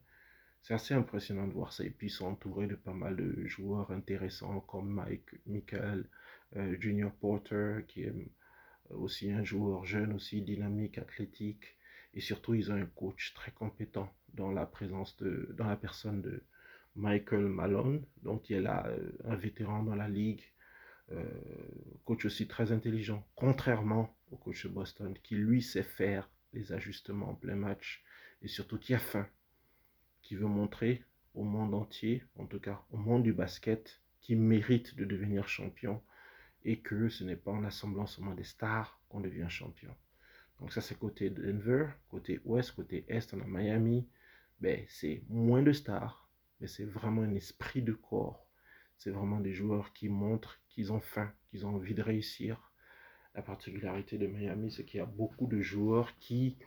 c'est 0.61 0.73
assez 0.73 0.93
impressionnant 0.93 1.47
de 1.47 1.53
voir 1.53 1.73
ça. 1.73 1.83
Et 1.83 1.89
puis, 1.89 2.07
ils 2.07 2.11
sont 2.11 2.27
entourés 2.27 2.67
de 2.67 2.75
pas 2.75 2.93
mal 2.93 3.15
de 3.15 3.45
joueurs 3.47 3.91
intéressants 3.91 4.59
comme 4.61 4.89
Mike, 4.89 5.29
Michael, 5.45 6.07
euh, 6.55 6.75
Junior 6.79 7.11
Porter, 7.11 7.81
qui 7.87 8.03
est 8.03 8.09
euh, 8.09 8.95
aussi 8.95 9.31
un 9.31 9.43
joueur 9.43 9.85
jeune, 9.85 10.13
aussi 10.13 10.41
dynamique, 10.41 10.97
athlétique. 10.97 11.77
Et 12.13 12.21
surtout, 12.21 12.55
ils 12.55 12.71
ont 12.71 12.75
un 12.75 12.85
coach 12.85 13.33
très 13.33 13.51
compétent 13.51 14.11
dans 14.33 14.51
la 14.51 14.65
présence 14.65 15.15
de, 15.17 15.53
dans 15.57 15.67
la 15.67 15.77
personne 15.77 16.21
de 16.21 16.43
Michael 16.95 17.47
Malone, 17.47 18.05
donc 18.23 18.43
qui 18.43 18.53
est 18.53 18.65
euh, 18.65 19.11
un 19.25 19.35
vétéran 19.35 19.83
dans 19.83 19.95
la 19.95 20.09
ligue, 20.09 20.43
coach 22.05 22.25
aussi 22.25 22.47
très 22.47 22.71
intelligent, 22.71 23.27
contrairement 23.33 24.15
au 24.29 24.37
coach 24.37 24.67
de 24.67 24.69
Boston, 24.69 25.17
qui 25.23 25.33
lui 25.33 25.63
sait 25.63 25.81
faire 25.81 26.29
les 26.53 26.71
ajustements 26.71 27.29
en 27.29 27.33
plein 27.33 27.55
match 27.55 28.03
et 28.43 28.47
surtout 28.47 28.77
qui 28.77 28.93
a 28.93 28.99
faim 28.99 29.27
qui 30.21 30.35
veut 30.35 30.45
montrer 30.45 31.03
au 31.33 31.43
monde 31.43 31.73
entier, 31.73 32.23
en 32.35 32.45
tout 32.45 32.59
cas 32.59 32.83
au 32.91 32.97
monde 32.97 33.23
du 33.23 33.33
basket, 33.33 33.99
qui 34.21 34.35
mérite 34.35 34.95
de 34.95 35.05
devenir 35.05 35.47
champion 35.47 36.03
et 36.63 36.81
que 36.81 37.09
ce 37.09 37.23
n'est 37.23 37.35
pas 37.35 37.51
en 37.51 37.63
assemblant 37.63 38.05
seulement 38.05 38.35
des 38.35 38.43
stars 38.43 38.99
qu'on 39.09 39.21
devient 39.21 39.47
champion. 39.49 39.95
Donc 40.59 40.73
ça 40.73 40.81
c'est 40.81 40.99
côté 40.99 41.29
Denver, 41.29 41.87
côté 42.09 42.41
ouest, 42.45 42.73
côté 42.73 43.05
est, 43.07 43.33
on 43.33 43.41
a 43.41 43.45
Miami. 43.47 44.07
Ben, 44.59 44.85
c'est 44.89 45.23
moins 45.29 45.63
de 45.63 45.71
stars, 45.71 46.28
mais 46.59 46.67
c'est 46.67 46.85
vraiment 46.85 47.21
un 47.21 47.33
esprit 47.33 47.81
de 47.81 47.93
corps. 47.93 48.45
C'est 48.97 49.11
vraiment 49.11 49.39
des 49.39 49.53
joueurs 49.53 49.93
qui 49.93 50.09
montrent 50.09 50.59
qu'ils 50.69 50.91
ont 50.91 50.99
faim, 50.99 51.31
qu'ils 51.49 51.65
ont 51.65 51.75
envie 51.75 51.93
de 51.93 52.01
réussir. 52.01 52.71
La 53.35 53.41
particularité 53.41 54.17
de 54.17 54.27
Miami, 54.27 54.71
c'est 54.71 54.83
qu'il 54.83 54.97
y 54.97 55.01
a 55.01 55.05
beaucoup 55.05 55.47
de 55.47 55.61
joueurs 55.61 56.17
qui 56.19 56.57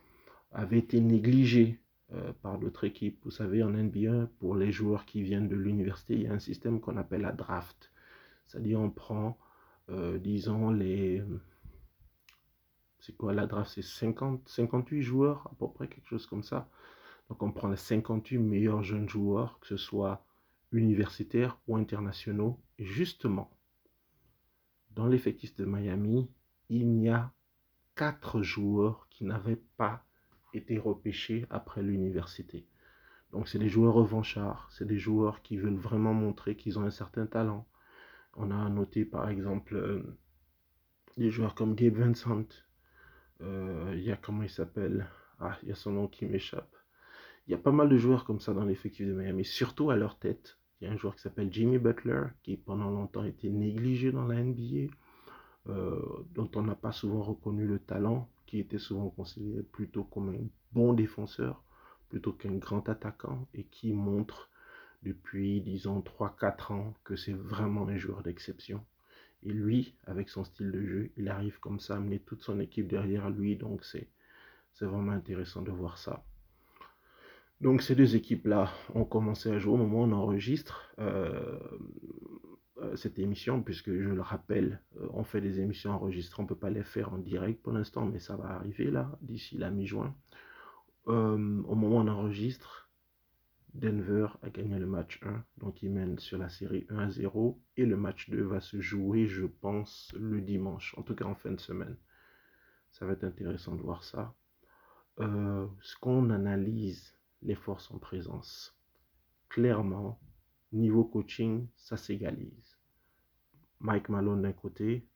avaient 0.52 0.78
été 0.78 1.00
négligés 1.00 1.80
euh, 2.14 2.32
par 2.42 2.58
d'autres 2.58 2.84
équipes. 2.84 3.18
Vous 3.24 3.30
savez, 3.30 3.62
en 3.62 3.70
NBA, 3.70 4.28
pour 4.38 4.54
les 4.54 4.72
joueurs 4.72 5.04
qui 5.04 5.22
viennent 5.22 5.48
de 5.48 5.56
l'université, 5.56 6.14
il 6.14 6.22
y 6.22 6.26
a 6.26 6.32
un 6.32 6.38
système 6.38 6.80
qu'on 6.80 6.96
appelle 6.96 7.22
la 7.22 7.32
draft. 7.32 7.90
C'est-à-dire, 8.46 8.80
on 8.80 8.90
prend, 8.90 9.38
euh, 9.90 10.18
disons, 10.18 10.70
les. 10.70 11.22
C'est 13.00 13.16
quoi 13.16 13.32
la 13.32 13.46
draft? 13.46 13.72
C'est 13.74 13.82
50, 13.82 14.48
58 14.48 15.02
joueurs, 15.02 15.48
à 15.50 15.54
peu 15.58 15.68
près, 15.68 15.88
quelque 15.88 16.08
chose 16.08 16.26
comme 16.26 16.42
ça. 16.42 16.68
Donc, 17.28 17.42
on 17.42 17.52
prend 17.52 17.68
les 17.68 17.76
58 17.76 18.38
meilleurs 18.38 18.82
jeunes 18.82 19.08
joueurs, 19.08 19.58
que 19.60 19.66
ce 19.66 19.76
soit 19.76 20.24
universitaires 20.72 21.58
ou 21.66 21.76
internationaux. 21.76 22.60
Et 22.78 22.84
justement, 22.84 23.50
dans 24.90 25.06
l'effectif 25.06 25.54
de 25.56 25.64
Miami, 25.64 26.30
il 26.68 27.02
y 27.02 27.08
a 27.08 27.32
4 27.96 28.42
joueurs 28.42 29.06
qui 29.10 29.24
n'avaient 29.24 29.62
pas 29.76 30.04
été 30.54 30.78
repêchés 30.78 31.46
après 31.50 31.82
l'université. 31.82 32.66
Donc 33.32 33.48
c'est 33.48 33.58
des 33.58 33.68
joueurs 33.68 33.94
revanchards, 33.94 34.68
c'est 34.70 34.86
des 34.86 34.98
joueurs 34.98 35.42
qui 35.42 35.56
veulent 35.56 35.76
vraiment 35.76 36.12
montrer 36.12 36.56
qu'ils 36.56 36.78
ont 36.78 36.82
un 36.84 36.90
certain 36.90 37.26
talent. 37.26 37.66
On 38.34 38.50
a 38.50 38.68
noté 38.68 39.04
par 39.04 39.28
exemple 39.28 39.76
euh, 39.76 40.18
des 41.16 41.30
joueurs 41.30 41.54
comme 41.54 41.74
Gabe 41.74 41.96
Vincent, 41.96 42.44
euh, 43.40 43.92
il 43.94 44.02
y 44.02 44.12
a 44.12 44.16
comment 44.16 44.42
il 44.42 44.50
s'appelle? 44.50 45.06
Ah, 45.40 45.58
il 45.62 45.70
y 45.70 45.72
a 45.72 45.74
son 45.74 45.92
nom 45.92 46.08
qui 46.08 46.26
m'échappe. 46.26 46.76
Il 47.52 47.56
y 47.56 47.58
a 47.58 47.62
pas 47.62 47.70
mal 47.70 47.90
de 47.90 47.98
joueurs 47.98 48.24
comme 48.24 48.40
ça 48.40 48.54
dans 48.54 48.64
l'effectif 48.64 49.06
de 49.06 49.12
Miami, 49.12 49.44
surtout 49.44 49.90
à 49.90 49.96
leur 49.96 50.18
tête. 50.18 50.56
Il 50.80 50.86
y 50.86 50.90
a 50.90 50.90
un 50.94 50.96
joueur 50.96 51.14
qui 51.14 51.20
s'appelle 51.20 51.52
Jimmy 51.52 51.76
Butler, 51.76 52.22
qui 52.42 52.56
pendant 52.56 52.88
longtemps 52.88 53.24
été 53.24 53.50
négligé 53.50 54.10
dans 54.10 54.24
la 54.24 54.42
NBA, 54.42 54.90
euh, 55.68 56.00
dont 56.30 56.50
on 56.54 56.62
n'a 56.62 56.74
pas 56.74 56.92
souvent 56.92 57.20
reconnu 57.20 57.66
le 57.66 57.78
talent 57.78 58.30
qui 58.46 58.58
était 58.58 58.78
souvent 58.78 59.10
considéré 59.10 59.62
plutôt 59.64 60.02
comme 60.02 60.30
un 60.30 60.48
bon 60.72 60.94
défenseur 60.94 61.62
plutôt 62.08 62.32
qu'un 62.32 62.54
grand 62.54 62.88
attaquant 62.88 63.46
et 63.52 63.64
qui 63.64 63.92
montre 63.92 64.48
depuis, 65.02 65.60
disons, 65.60 66.00
3-4 66.00 66.72
ans 66.72 66.94
que 67.04 67.16
c'est 67.16 67.34
vraiment 67.34 67.86
un 67.86 67.98
joueur 67.98 68.22
d'exception. 68.22 68.82
Et 69.42 69.52
lui, 69.52 69.94
avec 70.06 70.30
son 70.30 70.44
style 70.44 70.70
de 70.70 70.86
jeu, 70.86 71.10
il 71.18 71.28
arrive 71.28 71.60
comme 71.60 71.80
ça 71.80 71.92
à 71.92 71.96
amener 71.98 72.18
toute 72.18 72.42
son 72.42 72.60
équipe 72.60 72.88
derrière 72.88 73.28
lui. 73.28 73.56
Donc 73.56 73.84
c'est 73.84 74.08
vraiment 74.80 75.12
intéressant 75.12 75.60
de 75.60 75.70
voir 75.70 75.98
ça. 75.98 76.24
Donc 77.62 77.80
ces 77.80 77.94
deux 77.94 78.16
équipes-là 78.16 78.72
ont 78.92 79.04
commencé 79.04 79.48
à 79.48 79.56
jouer 79.56 79.74
au 79.74 79.76
moment 79.76 80.00
où 80.00 80.02
on 80.02 80.12
enregistre 80.12 80.92
euh, 80.98 81.60
euh, 82.78 82.96
cette 82.96 83.20
émission, 83.20 83.62
puisque 83.62 83.92
je 83.92 84.08
le 84.08 84.20
rappelle, 84.20 84.80
euh, 84.96 85.06
on 85.12 85.22
fait 85.22 85.40
des 85.40 85.60
émissions 85.60 85.92
enregistrées, 85.92 86.40
on 86.40 86.42
ne 86.42 86.48
peut 86.48 86.56
pas 86.56 86.70
les 86.70 86.82
faire 86.82 87.12
en 87.12 87.18
direct 87.18 87.62
pour 87.62 87.72
l'instant, 87.72 88.04
mais 88.04 88.18
ça 88.18 88.34
va 88.36 88.46
arriver 88.46 88.90
là, 88.90 89.16
d'ici 89.22 89.56
la 89.56 89.70
mi-juin. 89.70 90.12
au 91.06 91.36
moment 91.36 91.98
où 91.98 92.00
on 92.00 92.08
enregistre, 92.08 92.90
Denver 93.74 94.26
a 94.42 94.50
gagné 94.50 94.80
le 94.80 94.86
match 94.86 95.20
1, 95.22 95.44
donc 95.58 95.84
il 95.84 95.92
mène 95.92 96.18
sur 96.18 96.38
la 96.38 96.48
série 96.48 96.84
1 96.90 96.98
à 96.98 97.10
0. 97.10 97.62
Et 97.76 97.86
le 97.86 97.96
match 97.96 98.28
2 98.28 98.42
va 98.42 98.60
se 98.60 98.80
jouer, 98.80 99.28
je 99.28 99.46
pense, 99.46 100.12
le 100.18 100.40
dimanche, 100.40 100.96
en 100.98 101.02
tout 101.02 101.14
cas 101.14 101.26
en 101.26 101.36
fin 101.36 101.52
de 101.52 101.60
semaine. 101.60 101.96
Ça 102.90 103.06
va 103.06 103.12
être 103.12 103.24
intéressant 103.24 103.76
de 103.76 103.82
voir 103.82 104.02
ça. 104.02 104.34
Ce 105.18 105.96
qu'on 106.00 106.30
analyse 106.30 107.14
les 107.42 107.54
forces 107.54 107.90
en 107.90 107.98
présence, 107.98 108.76
clairement, 109.48 110.20
niveau 110.72 111.04
coaching, 111.04 111.66
ça 111.76 111.96
s'égalise. 111.96 112.78
Mike 113.80 114.08
Malone 114.08 114.42
d'un 114.42 114.52
côté, 114.52 115.06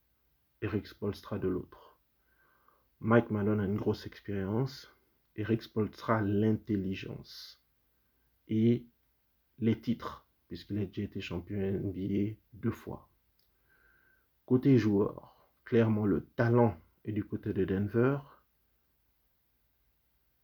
Eric 0.60 0.86
Spolstra 0.86 1.38
de 1.38 1.48
l'autre. 1.48 1.98
Mike 3.00 3.30
Malone 3.30 3.60
a 3.60 3.64
une 3.64 3.76
grosse 3.76 4.06
expérience, 4.06 4.90
Eric 5.36 5.62
Spolstra 5.62 6.22
l'intelligence 6.22 7.62
et 8.48 8.86
les 9.58 9.80
titres, 9.80 10.26
puisqu'il 10.48 10.78
a 10.78 10.86
déjà 10.86 11.02
été 11.02 11.20
champion 11.20 11.58
NBA 11.58 12.36
deux 12.54 12.70
fois. 12.70 13.08
Côté 14.46 14.78
joueur, 14.78 15.48
clairement 15.64 16.06
le 16.06 16.24
talent 16.36 16.76
est 17.04 17.12
du 17.12 17.24
côté 17.24 17.52
de 17.52 17.64
Denver 17.64 18.18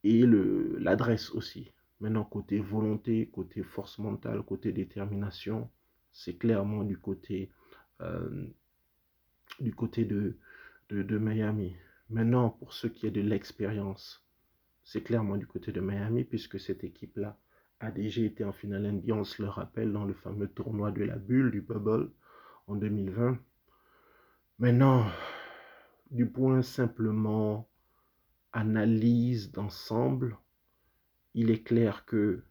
et 0.04 0.24
l'adresse 0.26 1.30
aussi. 1.30 1.72
Maintenant, 2.00 2.24
côté 2.24 2.58
volonté, 2.58 3.28
côté 3.32 3.62
force 3.62 3.98
mentale, 3.98 4.42
côté 4.42 4.72
détermination, 4.72 5.70
c'est 6.12 6.36
clairement 6.36 6.82
du 6.82 6.98
côté, 6.98 7.50
euh, 8.00 8.46
de, 9.60 10.36
de 10.90 11.18
Miami. 11.18 11.76
Maintenant, 12.10 12.50
pour 12.50 12.72
ce 12.72 12.88
qui 12.88 13.06
est 13.06 13.10
de 13.12 13.20
l'expérience, 13.20 14.26
c'est 14.82 15.02
clairement 15.02 15.36
du 15.36 15.46
côté 15.46 15.72
de 15.72 15.80
Miami, 15.80 16.24
puisque 16.24 16.58
cette 16.58 16.84
équipe-là 16.84 17.38
a 17.80 17.90
déjà 17.90 18.22
été 18.22 18.44
en 18.44 18.52
finale 18.52 18.90
NBA, 18.92 19.14
on 19.14 19.24
se 19.24 19.42
le 19.42 19.48
rappelle, 19.48 19.92
dans 19.92 20.04
le 20.04 20.14
fameux 20.14 20.48
tournoi 20.48 20.90
de 20.90 21.04
la 21.04 21.16
bulle 21.16 21.50
du 21.50 21.60
Bubble 21.60 22.10
en 22.66 22.76
2020. 22.76 23.38
Maintenant, 24.58 25.06
du 26.10 26.26
point 26.26 26.62
simplement 26.62 27.68
analyse 28.52 29.52
d'ensemble, 29.52 30.38
il 31.34 31.50
est 31.50 31.62
clair 31.62 32.04
que 32.04 32.42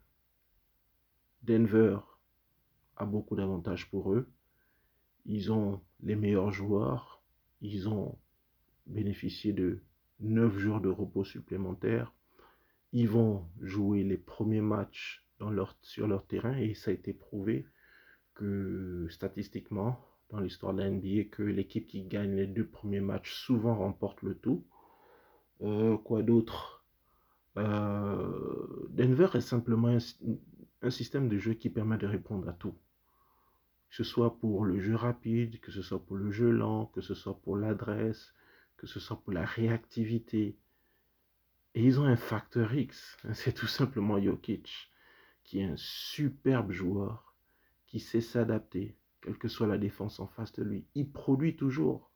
Denver 1.44 2.00
a 2.98 3.06
beaucoup 3.06 3.36
d'avantages 3.36 3.90
pour 3.90 4.14
eux. 4.14 4.30
Ils 5.26 5.52
ont 5.52 5.82
les 6.02 6.16
meilleurs 6.16 6.52
joueurs. 6.52 7.24
Ils 7.62 7.88
ont 7.88 8.18
bénéficié 8.88 9.54
de 9.54 9.84
9 10.20 10.58
jours 10.58 10.82
de 10.82 10.90
repos 10.90 11.24
supplémentaires 11.24 12.14
ils 12.94 13.10
vont 13.10 13.48
jouer 13.62 14.04
les 14.04 14.18
premiers 14.18 14.62
matchs 14.62 15.26
dans 15.40 15.50
leur, 15.50 15.78
sur 15.82 16.08
leur 16.08 16.26
terrain 16.26 16.58
et 16.58 16.74
ça 16.74 16.92
a 16.92 16.94
été 16.94 17.14
prouvé 17.14 17.66
que 18.34 19.08
statistiquement, 19.10 20.00
dans 20.30 20.40
l'histoire 20.40 20.74
de 20.74 20.82
la 20.82 20.90
NBA, 20.90 21.26
que 21.32 21.44
l'équipe 21.44 21.88
qui 21.88 22.04
gagne 22.04 22.36
les 22.36 22.48
deux 22.48 22.66
premiers 22.68 23.02
matchs 23.02 23.34
souvent 23.34 23.76
remporte 23.76 24.22
le 24.22 24.36
tout. 24.36 24.66
Euh, 25.62 25.98
quoi 25.98 26.24
d'autre? 26.24 26.86
Euh, 27.58 28.88
Denver 28.90 29.28
est 29.34 29.42
simplement 29.42 29.90
un, 29.90 30.90
système 30.90 31.30
de 31.30 31.38
jeu 31.38 31.54
qui 31.54 31.70
permet 31.70 31.98
de 31.98 32.08
répondre 32.08 32.48
à 32.50 32.54
tout. 32.54 32.76
Que 33.90 33.96
ce 33.96 34.04
soit 34.04 34.40
pour 34.40 34.66
le 34.66 34.80
jeu 34.80 34.96
rapide, 34.96 35.60
que 35.60 35.72
ce 35.72 35.82
soit 35.82 36.04
pour 36.04 36.16
le 36.16 36.32
jeu 36.32 36.50
lent, 36.50 36.86
que 36.88 37.02
ce 37.02 37.14
soit 37.14 37.40
pour 37.42 37.58
l'adresse, 37.58 38.34
que 38.78 38.88
ce 38.88 39.00
soit 39.00 39.22
pour 39.22 39.34
la 39.34 39.46
réactivité, 39.46 40.58
et 41.74 41.86
ils 41.86 42.00
ont 42.02 42.06
un 42.06 42.18
facteur 42.18 42.74
X, 42.74 43.18
c'est 43.34 43.54
tout 43.54 43.68
simplement 43.68 44.22
Jokic, 44.22 44.92
qui 45.44 45.60
est 45.60 45.66
un 45.66 45.78
superbe 45.78 46.72
joueur, 46.72 47.34
qui 47.88 48.00
sait 48.00 48.22
s'adapter, 48.22 48.98
quelle 49.22 49.38
que 49.38 49.48
soit 49.48 49.68
la 49.68 49.78
défense 49.78 50.20
en 50.20 50.28
face 50.28 50.52
de 50.54 50.64
lui. 50.64 50.86
Il 50.96 51.10
produit 51.12 51.56
toujours 51.56 52.12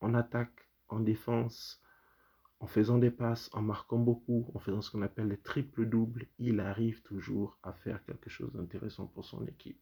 en 0.00 0.12
attaque, 0.12 0.68
en 0.88 1.00
défense, 1.00 1.82
en 2.60 2.66
faisant 2.66 2.98
des 2.98 3.10
passes, 3.10 3.50
en 3.52 3.62
marquant 3.62 3.98
beaucoup, 3.98 4.50
en 4.54 4.58
faisant 4.58 4.82
ce 4.82 4.90
qu'on 4.90 5.02
appelle 5.02 5.28
les 5.28 5.38
triples-doubles. 5.38 6.26
Il 6.38 6.60
arrive 6.60 7.02
toujours 7.02 7.58
à 7.62 7.72
faire 7.72 8.04
quelque 8.04 8.30
chose 8.30 8.52
d'intéressant 8.52 9.06
pour 9.06 9.24
son 9.24 9.46
équipe. 9.46 9.80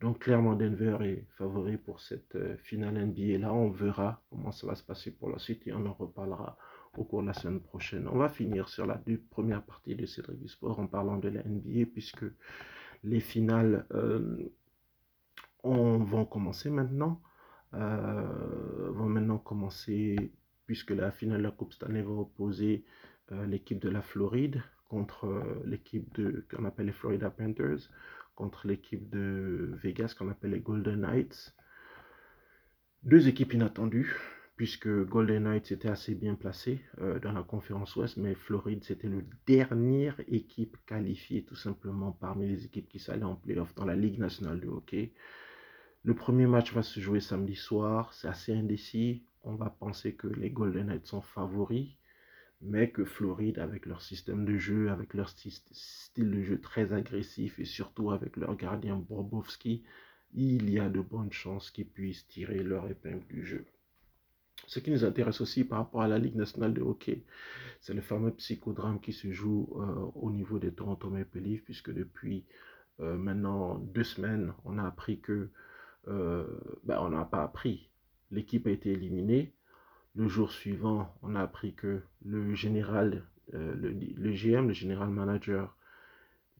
Donc 0.00 0.18
clairement, 0.18 0.54
Denver 0.54 0.98
est 1.00 1.26
favori 1.38 1.78
pour 1.78 2.00
cette 2.00 2.34
euh, 2.36 2.56
finale 2.58 3.06
NBA. 3.06 3.38
Là, 3.38 3.54
on 3.54 3.70
verra 3.70 4.22
comment 4.28 4.52
ça 4.52 4.66
va 4.66 4.74
se 4.74 4.82
passer 4.82 5.10
pour 5.10 5.30
la 5.30 5.38
suite 5.38 5.66
et 5.66 5.72
on 5.72 5.86
en 5.86 5.94
reparlera 5.94 6.58
au 6.98 7.04
cours 7.04 7.22
de 7.22 7.28
la 7.28 7.32
semaine 7.32 7.60
prochaine. 7.60 8.06
On 8.08 8.18
va 8.18 8.28
finir 8.28 8.68
sur 8.68 8.84
la 8.84 9.00
première 9.30 9.62
partie 9.62 9.94
de 9.94 10.04
Cédric 10.04 10.38
du 10.38 10.48
Sport 10.48 10.78
en 10.80 10.86
parlant 10.86 11.16
de 11.16 11.28
la 11.28 11.42
NBA 11.44 11.86
puisque 11.90 12.24
les 13.04 13.20
finales 13.20 13.86
euh, 13.92 14.50
vont 15.64 16.26
commencer 16.26 16.68
maintenant. 16.68 17.22
Euh, 17.74 18.90
vont 18.92 19.08
maintenant 19.08 19.38
commencer 19.38 20.32
puisque 20.66 20.90
la 20.90 21.10
finale 21.10 21.38
de 21.38 21.44
la 21.44 21.50
Coupe 21.50 21.72
Stanley 21.72 22.02
va 22.02 22.10
opposer 22.10 22.84
euh, 23.32 23.46
l'équipe 23.46 23.80
de 23.80 23.88
la 23.88 24.02
Floride 24.02 24.62
contre 24.88 25.44
l'équipe 25.64 26.14
de 26.14 26.46
qu'on 26.50 26.64
appelle 26.64 26.86
les 26.86 26.92
Florida 26.92 27.28
Panthers 27.28 27.90
contre 28.36 28.68
l'équipe 28.68 29.08
de 29.10 29.72
Vegas 29.82 30.14
qu'on 30.16 30.28
appelle 30.28 30.52
les 30.52 30.60
Golden 30.60 31.00
Knights. 31.00 31.54
Deux 33.02 33.26
équipes 33.26 33.54
inattendues 33.54 34.14
puisque 34.56 34.88
Golden 34.88 35.44
Knights 35.44 35.70
était 35.70 35.88
assez 35.88 36.14
bien 36.14 36.34
placé 36.34 36.80
euh, 37.00 37.18
dans 37.18 37.32
la 37.32 37.42
conférence 37.42 37.94
Ouest, 37.96 38.16
mais 38.16 38.34
Floride, 38.34 38.82
c'était 38.84 39.08
la 39.08 39.20
dernière 39.46 40.18
équipe 40.28 40.76
qualifiée 40.86 41.44
tout 41.44 41.56
simplement 41.56 42.12
parmi 42.12 42.48
les 42.48 42.64
équipes 42.64 42.88
qui 42.88 42.98
s'allaient 42.98 43.24
en 43.24 43.36
playoff 43.36 43.74
dans 43.74 43.84
la 43.84 43.94
Ligue 43.94 44.18
nationale 44.18 44.60
de 44.60 44.66
hockey. 44.66 45.12
Le 46.04 46.14
premier 46.14 46.46
match 46.46 46.72
va 46.72 46.82
se 46.82 47.00
jouer 47.00 47.20
samedi 47.20 47.54
soir, 47.54 48.14
c'est 48.14 48.28
assez 48.28 48.54
indécis. 48.54 49.24
On 49.46 49.54
va 49.54 49.70
penser 49.70 50.14
que 50.14 50.26
les 50.26 50.50
Golden 50.50 50.88
Knights 50.88 51.06
sont 51.06 51.20
favoris, 51.20 51.90
mais 52.60 52.90
que 52.90 53.04
Floride, 53.04 53.60
avec 53.60 53.86
leur 53.86 54.02
système 54.02 54.44
de 54.44 54.58
jeu, 54.58 54.90
avec 54.90 55.14
leur 55.14 55.28
style 55.28 56.30
de 56.32 56.42
jeu 56.42 56.60
très 56.60 56.92
agressif 56.92 57.60
et 57.60 57.64
surtout 57.64 58.10
avec 58.10 58.36
leur 58.36 58.56
gardien 58.56 58.96
Bobovski, 58.96 59.84
il 60.34 60.68
y 60.68 60.80
a 60.80 60.88
de 60.88 61.00
bonnes 61.00 61.32
chances 61.32 61.70
qu'ils 61.70 61.86
puissent 61.86 62.26
tirer 62.26 62.64
leur 62.64 62.90
épingle 62.90 63.24
du 63.28 63.46
jeu. 63.46 63.64
Ce 64.66 64.80
qui 64.80 64.90
nous 64.90 65.04
intéresse 65.04 65.40
aussi 65.40 65.62
par 65.62 65.78
rapport 65.78 66.02
à 66.02 66.08
la 66.08 66.18
Ligue 66.18 66.34
nationale 66.34 66.74
de 66.74 66.82
hockey, 66.82 67.22
c'est 67.80 67.94
le 67.94 68.00
fameux 68.00 68.32
psychodrame 68.32 69.00
qui 69.00 69.12
se 69.12 69.30
joue 69.30 69.68
euh, 69.76 70.10
au 70.16 70.32
niveau 70.32 70.58
des 70.58 70.72
Toronto 70.72 71.08
Maple 71.08 71.38
Leafs, 71.38 71.62
puisque 71.62 71.92
depuis 71.92 72.44
euh, 72.98 73.16
maintenant 73.16 73.78
deux 73.78 74.02
semaines, 74.02 74.54
on 74.64 74.78
a 74.78 74.84
appris 74.84 75.20
que, 75.20 75.50
euh, 76.08 76.46
ben, 76.82 76.98
on 77.00 77.10
n'a 77.10 77.24
pas 77.24 77.44
appris, 77.44 77.90
l'équipe 78.30 78.66
a 78.66 78.70
été 78.70 78.90
éliminée. 78.92 79.52
Le 80.14 80.28
jour 80.28 80.50
suivant, 80.50 81.14
on 81.22 81.34
a 81.34 81.42
appris 81.42 81.74
que 81.74 82.02
le 82.24 82.54
général, 82.54 83.26
le, 83.52 83.74
le, 83.74 84.32
GM, 84.32 84.68
le 84.68 84.72
général 84.72 85.10
manager, 85.10 85.76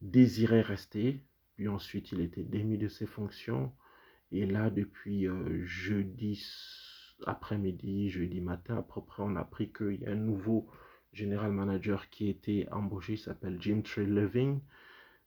désirait 0.01 0.61
rester, 0.61 1.23
puis 1.55 1.67
ensuite 1.67 2.11
il 2.11 2.21
était 2.21 2.43
démis 2.43 2.77
de 2.77 2.87
ses 2.87 3.07
fonctions. 3.07 3.73
Et 4.31 4.45
là, 4.45 4.69
depuis 4.69 5.27
jeudi 5.63 6.43
après-midi, 7.25 8.09
jeudi 8.09 8.41
matin, 8.41 8.77
à 8.77 8.81
peu 8.83 9.01
près, 9.01 9.23
on 9.23 9.35
a 9.35 9.41
appris 9.41 9.71
qu'il 9.71 10.01
y 10.01 10.05
a 10.05 10.11
un 10.11 10.15
nouveau 10.15 10.67
général 11.13 11.51
manager 11.51 12.09
qui 12.09 12.27
a 12.27 12.29
été 12.29 12.71
embauché, 12.71 13.13
il 13.13 13.17
s'appelle 13.17 13.57
Jim 13.59 13.81
Treleving. 13.81 14.59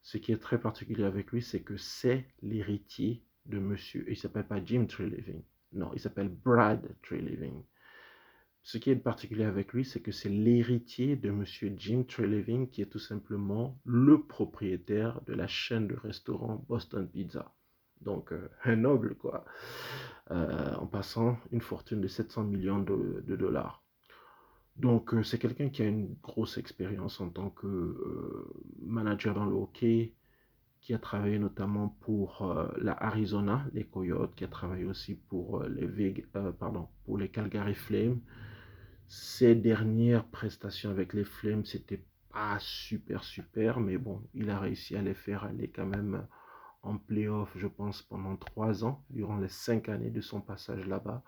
Ce 0.03 0.18
qui 0.18 0.33
est 0.33 0.38
très 0.38 0.61
particulier 0.61 1.05
avec 1.05 1.33
lui, 1.33 1.42
c'est 1.42 1.62
que 1.62 1.76
c'est 1.76 2.26
l'héritier 2.42 3.22
de 3.46 3.59
monsieur, 3.59 4.05
il 4.09 4.16
s'appelle 4.16 4.46
pas 4.46 4.64
Jim 4.64 4.87
Treleving, 4.87 5.42
non, 5.73 5.91
il 5.95 6.01
s'appelle 6.01 6.29
Brad 6.29 6.97
Treleving. 7.03 7.63
Ce 8.63 8.79
qui 8.79 8.91
est 8.91 8.97
particulier 8.97 9.45
avec 9.45 9.73
lui, 9.73 9.85
c'est 9.85 10.01
que 10.01 10.13
c'est 10.13 10.29
l'héritier 10.29 11.17
de 11.17 11.31
monsieur 11.31 11.73
Jim 11.77 12.05
Treleving 12.07 12.69
qui 12.69 12.83
est 12.83 12.87
tout 12.87 12.99
simplement 12.99 13.79
le 13.85 14.23
propriétaire 14.23 15.21
de 15.23 15.33
la 15.33 15.47
chaîne 15.47 15.87
de 15.87 15.95
restaurants 15.95 16.65
Boston 16.69 17.09
Pizza. 17.09 17.55
Donc, 18.01 18.33
euh, 18.33 18.51
un 18.65 18.77
noble, 18.77 19.15
quoi. 19.15 19.45
Euh, 20.31 20.75
en 20.75 20.87
passant 20.87 21.39
une 21.53 21.61
fortune 21.61 22.01
de 22.01 22.09
700 22.09 22.45
millions 22.45 22.81
de, 22.81 23.37
dollars. 23.37 23.83
Donc, 24.77 25.15
euh, 25.15 25.23
c'est 25.23 25.39
quelqu'un 25.39 25.71
qui 25.71 25.83
a 25.83 25.87
une 25.87 26.15
grosse 26.23 26.57
expérience 26.57 27.21
en 27.21 27.31
tant 27.31 27.51
que 27.51 28.47
manager 28.83 29.35
dans 29.35 29.47
le 29.47 29.55
hockey. 29.55 30.15
Qui 30.81 30.95
a 30.95 30.99
travaillé 30.99 31.38
notamment 31.38 31.97
pour 32.01 32.43
euh, 32.43 32.69
la 32.79 32.93
Arizona, 33.03 33.64
les 33.73 33.85
Coyotes, 33.85 34.35
qui 34.35 34.45
a 34.45 34.49
travaillé 34.49 34.85
aussi 34.85 35.14
pour, 35.14 35.62
euh, 35.62 35.69
les, 35.69 36.25
pardon, 36.59 36.88
pour 37.05 37.19
les 37.19 37.29
Calgary 37.29 37.75
Flames. 37.75 38.21
Ses 39.09 39.55
dernières 39.55 40.25
prestations 40.25 40.90
avec 40.90 41.12
les 41.12 41.25
Flames, 41.25 41.64
c'était 41.64 42.05
pas 42.33 42.59
super 42.61 43.25
super, 43.25 43.81
mais 43.81 43.99
bon, 43.99 44.23
il 44.35 44.51
a 44.51 44.59
réussi 44.59 44.97
à 44.97 45.03
les 45.03 45.14
faire 45.14 45.45
aller 45.45 45.69
quand 45.69 45.87
même 45.87 46.27
en 46.83 46.97
playoff, 46.97 47.51
je 47.57 47.66
pense, 47.66 48.03
pendant 48.03 48.37
trois 48.37 48.85
ans, 48.85 49.05
durant 49.11 49.38
les 49.38 49.49
cinq 49.49 49.88
années 49.88 50.11
de 50.11 50.21
son 50.21 50.40
passage 50.40 50.87
là-bas. 50.87 51.23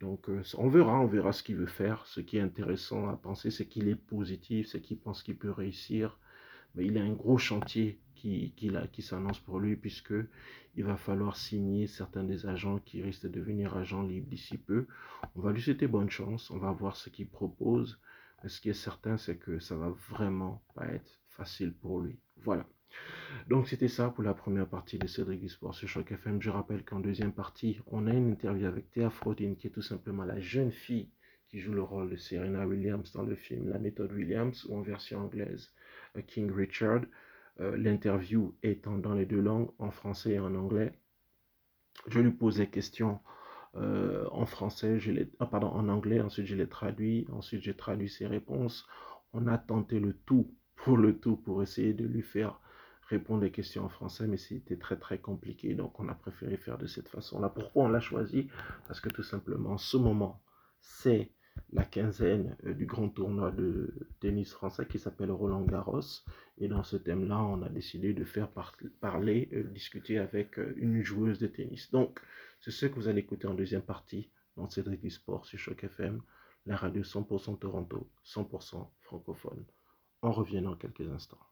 Donc, 0.00 0.30
euh, 0.30 0.42
on 0.56 0.68
verra, 0.68 0.98
on 1.00 1.06
verra 1.06 1.32
ce 1.32 1.42
qu'il 1.42 1.56
veut 1.56 1.66
faire. 1.66 2.06
Ce 2.06 2.20
qui 2.20 2.38
est 2.38 2.40
intéressant 2.40 3.08
à 3.08 3.16
penser, 3.16 3.50
c'est 3.50 3.66
qu'il 3.66 3.88
est 3.88 3.96
positif, 3.96 4.68
c'est 4.68 4.80
qu'il 4.80 4.98
pense 4.98 5.22
qu'il 5.22 5.36
peut 5.36 5.50
réussir. 5.50 6.18
Mais 6.74 6.86
il 6.86 6.98
a 6.98 7.02
un 7.02 7.12
gros 7.12 7.38
chantier 7.38 8.00
qui, 8.14 9.02
s'annonce 9.02 9.40
pour 9.40 9.60
lui, 9.60 9.76
puisque 9.76 10.14
il 10.74 10.84
va 10.84 10.96
falloir 10.96 11.36
signer 11.36 11.86
certains 11.86 12.24
des 12.24 12.46
agents 12.46 12.78
qui 12.78 13.02
risquent 13.02 13.24
de 13.24 13.28
devenir 13.28 13.76
agents 13.76 14.02
libres 14.02 14.28
d'ici 14.28 14.58
peu. 14.58 14.86
On 15.34 15.40
va 15.40 15.52
lui 15.52 15.62
souhaiter 15.62 15.86
bonne 15.86 16.10
chance, 16.10 16.50
on 16.50 16.58
va 16.58 16.70
voir 16.72 16.96
ce 16.96 17.08
qu'il 17.08 17.28
propose. 17.28 17.98
Ce 18.46 18.60
qui 18.60 18.70
est 18.70 18.74
certain, 18.74 19.16
c'est 19.16 19.36
que 19.36 19.58
ça 19.58 19.76
va 19.76 19.90
vraiment 20.10 20.62
pas 20.74 20.86
être 20.86 21.20
facile 21.28 21.72
pour 21.72 22.00
lui. 22.00 22.18
Voilà. 22.36 22.66
Donc 23.48 23.68
c'était 23.68 23.88
ça 23.88 24.10
pour 24.10 24.24
la 24.24 24.34
première 24.34 24.68
partie 24.68 24.98
de 24.98 25.06
Cédric 25.06 25.48
Sport 25.48 25.74
sur 25.74 25.88
Choc 25.88 26.10
FM. 26.10 26.42
Je 26.42 26.50
rappelle 26.50 26.84
qu'en 26.84 27.00
deuxième 27.00 27.32
partie, 27.32 27.78
on 27.86 28.06
a 28.06 28.12
une 28.12 28.30
interview 28.30 28.66
avec 28.66 28.90
Théa 28.90 29.10
Frodin, 29.10 29.54
qui 29.54 29.66
est 29.68 29.70
tout 29.70 29.82
simplement 29.82 30.24
la 30.24 30.40
jeune 30.40 30.72
fille 30.72 31.10
qui 31.50 31.58
joue 31.58 31.72
le 31.72 31.82
rôle 31.82 32.10
de 32.10 32.16
Serena 32.16 32.66
Williams 32.66 33.12
dans 33.12 33.24
le 33.24 33.34
film 33.34 33.68
La 33.68 33.78
méthode 33.78 34.12
Williams 34.12 34.64
ou 34.66 34.76
en 34.76 34.82
version 34.82 35.20
anglaise 35.20 35.72
euh, 36.16 36.22
King 36.22 36.50
Richard. 36.52 37.02
Euh, 37.60 37.76
l'interview 37.76 38.54
étant 38.62 38.96
dans 38.96 39.14
les 39.14 39.26
deux 39.26 39.40
langues, 39.40 39.70
en 39.78 39.90
français 39.90 40.32
et 40.32 40.38
en 40.38 40.54
anglais. 40.54 40.92
Je 42.06 42.20
lui 42.20 42.30
pose 42.30 42.56
des 42.56 42.68
questions 42.68 43.18
euh, 43.76 44.26
en 44.30 44.46
français, 44.46 44.98
je 44.98 45.12
ah, 45.40 45.46
pardon, 45.46 45.68
en 45.68 45.88
anglais, 45.88 46.20
ensuite 46.20 46.46
je 46.46 46.56
l'ai 46.56 46.68
traduit, 46.68 47.26
ensuite 47.30 47.62
j'ai 47.62 47.74
traduit 47.74 48.08
ses 48.08 48.26
réponses. 48.26 48.86
On 49.32 49.46
a 49.46 49.58
tenté 49.58 50.00
le 50.00 50.14
tout 50.14 50.54
pour 50.76 50.96
le 50.96 51.18
tout 51.18 51.36
pour 51.36 51.62
essayer 51.62 51.92
de 51.92 52.06
lui 52.06 52.22
faire 52.22 52.60
répondre 53.08 53.40
des 53.40 53.50
questions 53.50 53.84
en 53.84 53.88
français, 53.88 54.26
mais 54.26 54.36
c'était 54.36 54.76
très 54.76 54.96
très 54.96 55.18
compliqué, 55.18 55.74
donc 55.74 55.98
on 55.98 56.08
a 56.08 56.14
préféré 56.14 56.56
faire 56.56 56.78
de 56.78 56.86
cette 56.86 57.08
façon-là. 57.08 57.48
Pourquoi 57.48 57.84
on 57.84 57.88
l'a 57.88 58.00
choisi? 58.00 58.48
Parce 58.86 59.00
que 59.00 59.08
tout 59.08 59.24
simplement, 59.24 59.76
ce 59.76 59.96
moment, 59.96 60.40
c'est 60.80 61.32
la 61.72 61.84
quinzaine 61.84 62.56
euh, 62.66 62.74
du 62.74 62.86
grand 62.86 63.08
tournoi 63.08 63.50
de 63.50 63.92
tennis 64.20 64.52
français 64.52 64.86
qui 64.86 64.98
s'appelle 64.98 65.30
Roland 65.30 65.62
Garros. 65.62 66.00
Et 66.58 66.68
dans 66.68 66.82
ce 66.82 66.96
thème-là, 66.96 67.38
on 67.42 67.62
a 67.62 67.68
décidé 67.68 68.12
de 68.12 68.24
faire 68.24 68.48
parler, 69.00 69.48
euh, 69.52 69.62
discuter 69.64 70.18
avec 70.18 70.58
euh, 70.58 70.74
une 70.76 71.02
joueuse 71.02 71.38
de 71.38 71.46
tennis. 71.46 71.90
Donc, 71.90 72.20
c'est 72.60 72.70
ce 72.70 72.86
que 72.86 72.94
vous 72.94 73.08
allez 73.08 73.20
écouter 73.20 73.46
en 73.46 73.54
deuxième 73.54 73.82
partie 73.82 74.30
dans 74.56 74.68
Cédric 74.68 75.00
du 75.00 75.10
Sport 75.10 75.46
sur 75.46 75.58
Choc 75.58 75.84
FM, 75.84 76.20
la 76.66 76.76
radio 76.76 77.02
100% 77.02 77.58
Toronto, 77.58 78.10
100% 78.24 78.88
francophone. 79.02 79.64
On 80.22 80.32
revient 80.32 80.60
dans 80.60 80.76
quelques 80.76 81.08
instants. 81.08 81.49